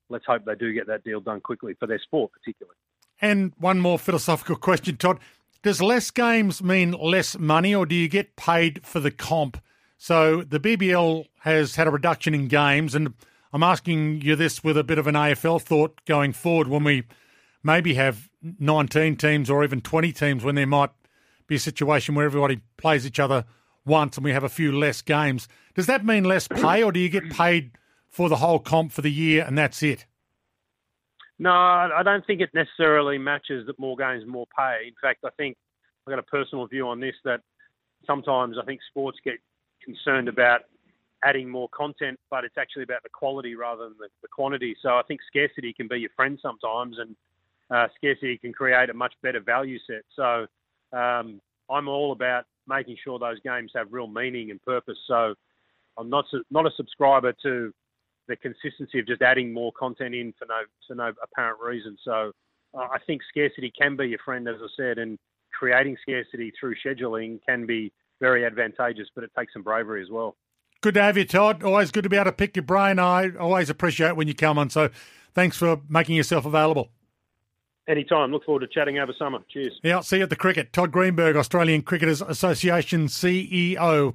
let's 0.08 0.24
hope 0.26 0.44
they 0.44 0.54
do 0.54 0.72
get 0.72 0.86
that 0.88 1.04
deal 1.04 1.20
done 1.20 1.40
quickly 1.40 1.74
for 1.78 1.86
their 1.86 2.00
sport, 2.00 2.32
particularly. 2.32 2.76
And 3.20 3.52
one 3.58 3.80
more 3.80 3.98
philosophical 3.98 4.56
question, 4.56 4.96
Todd. 4.96 5.18
Does 5.62 5.80
less 5.80 6.10
games 6.10 6.62
mean 6.62 6.92
less 6.92 7.38
money, 7.38 7.74
or 7.74 7.86
do 7.86 7.94
you 7.94 8.08
get 8.08 8.36
paid 8.36 8.84
for 8.84 9.00
the 9.00 9.10
comp? 9.10 9.58
So 9.96 10.42
the 10.42 10.60
BBL 10.60 11.26
has 11.40 11.76
had 11.76 11.86
a 11.86 11.90
reduction 11.90 12.34
in 12.34 12.48
games, 12.48 12.94
and 12.94 13.14
I'm 13.52 13.62
asking 13.62 14.20
you 14.20 14.36
this 14.36 14.62
with 14.62 14.76
a 14.76 14.84
bit 14.84 14.98
of 14.98 15.06
an 15.06 15.14
AFL 15.14 15.62
thought 15.62 16.04
going 16.04 16.32
forward 16.32 16.68
when 16.68 16.84
we 16.84 17.04
maybe 17.62 17.94
have 17.94 18.28
19 18.42 19.16
teams 19.16 19.48
or 19.48 19.64
even 19.64 19.80
20 19.80 20.12
teams 20.12 20.44
when 20.44 20.54
there 20.54 20.66
might 20.66 20.90
be 21.46 21.56
a 21.56 21.60
situation 21.60 22.14
where 22.14 22.26
everybody 22.26 22.60
plays 22.76 23.06
each 23.06 23.20
other 23.20 23.44
once 23.84 24.16
and 24.16 24.24
we 24.24 24.32
have 24.32 24.44
a 24.44 24.48
few 24.48 24.72
less 24.72 25.02
games. 25.02 25.48
Does 25.74 25.86
that 25.86 26.04
mean 26.04 26.24
less 26.24 26.48
pay, 26.48 26.82
or 26.82 26.92
do 26.92 27.00
you 27.00 27.08
get 27.08 27.30
paid 27.30 27.72
for 28.08 28.28
the 28.28 28.36
whole 28.36 28.58
comp 28.58 28.92
for 28.92 29.02
the 29.02 29.10
year 29.10 29.44
and 29.44 29.58
that's 29.58 29.82
it? 29.82 30.06
No, 31.38 31.50
I 31.50 32.02
don't 32.04 32.24
think 32.26 32.40
it 32.40 32.50
necessarily 32.54 33.18
matches 33.18 33.66
that 33.66 33.78
more 33.78 33.96
games, 33.96 34.24
more 34.26 34.46
pay. 34.56 34.86
In 34.86 34.94
fact, 35.02 35.24
I 35.24 35.30
think 35.36 35.56
I've 36.06 36.12
got 36.12 36.20
a 36.20 36.22
personal 36.22 36.66
view 36.66 36.88
on 36.88 37.00
this 37.00 37.16
that 37.24 37.40
sometimes 38.06 38.56
I 38.60 38.64
think 38.64 38.80
sports 38.88 39.18
get 39.24 39.34
concerned 39.84 40.28
about 40.28 40.60
adding 41.24 41.48
more 41.48 41.68
content, 41.70 42.20
but 42.30 42.44
it's 42.44 42.56
actually 42.58 42.84
about 42.84 43.02
the 43.02 43.08
quality 43.08 43.54
rather 43.54 43.84
than 43.84 43.96
the, 43.98 44.08
the 44.22 44.28
quantity. 44.28 44.76
So 44.80 44.90
I 44.90 45.02
think 45.08 45.20
scarcity 45.26 45.72
can 45.72 45.88
be 45.88 45.98
your 45.98 46.10
friend 46.14 46.38
sometimes, 46.40 46.98
and 46.98 47.16
uh, 47.70 47.88
scarcity 47.96 48.38
can 48.38 48.52
create 48.52 48.90
a 48.90 48.94
much 48.94 49.14
better 49.22 49.40
value 49.40 49.78
set. 49.86 50.02
So 50.14 50.46
um, 50.94 51.40
I'm 51.70 51.88
all 51.88 52.12
about 52.12 52.44
making 52.68 52.96
sure 53.02 53.18
those 53.18 53.40
games 53.40 53.72
have 53.74 53.88
real 53.90 54.06
meaning 54.06 54.50
and 54.50 54.62
purpose. 54.62 54.98
So 55.06 55.34
I'm 55.98 56.10
not 56.10 56.24
not 56.50 56.66
a 56.66 56.70
subscriber 56.76 57.34
to 57.42 57.72
the 58.28 58.36
consistency 58.36 58.98
of 58.98 59.06
just 59.06 59.22
adding 59.22 59.52
more 59.52 59.72
content 59.78 60.14
in 60.14 60.32
for 60.38 60.46
no 60.46 60.62
for 60.86 60.94
no 60.94 61.12
apparent 61.22 61.60
reason. 61.60 61.96
So 62.04 62.32
uh, 62.74 62.88
I 62.92 62.98
think 63.06 63.22
scarcity 63.28 63.72
can 63.78 63.96
be 63.96 64.08
your 64.08 64.18
friend, 64.24 64.48
as 64.48 64.56
I 64.62 64.66
said, 64.76 64.98
and 64.98 65.18
creating 65.58 65.96
scarcity 66.02 66.52
through 66.59 66.74
scheduling 66.85 67.40
can 67.46 67.66
be 67.66 67.92
very 68.20 68.44
advantageous, 68.44 69.09
but 69.14 69.24
it 69.24 69.30
takes 69.38 69.52
some 69.52 69.62
bravery 69.62 70.02
as 70.02 70.09
well. 70.11 70.37
Good 70.80 70.94
to 70.94 71.02
have 71.02 71.16
you, 71.16 71.24
Todd. 71.24 71.62
Always 71.62 71.90
good 71.90 72.02
to 72.04 72.11
be 72.11 72.16
able 72.16 72.26
to 72.26 72.33
pick 72.33 72.57
your 72.57 72.62
brain. 72.62 72.98
I 72.98 73.30
always 73.38 73.70
appreciate 73.70 74.16
when 74.16 74.28
you 74.28 74.35
come 74.35 74.59
on. 74.59 74.70
So 74.70 74.90
thanks 75.33 75.57
for 75.57 75.80
making 75.88 76.16
yourself 76.16 76.44
available. 76.44 76.90
Anytime. 77.88 78.33
Look 78.33 78.44
forward 78.44 78.61
to 78.61 78.66
chatting 78.66 78.99
over 78.99 79.12
summer. 79.18 79.40
Cheers. 79.51 79.81
Yeah, 79.83 79.97
I'll 79.97 80.03
see 80.03 80.18
you 80.18 80.23
at 80.23 80.31
the 80.31 80.37
cricket. 80.37 80.73
Todd 80.73 80.90
Greenberg, 80.90 81.37
Australian 81.37 81.83
Cricketers 81.83 82.23
Association 82.23 83.07
CEO. 83.07 84.12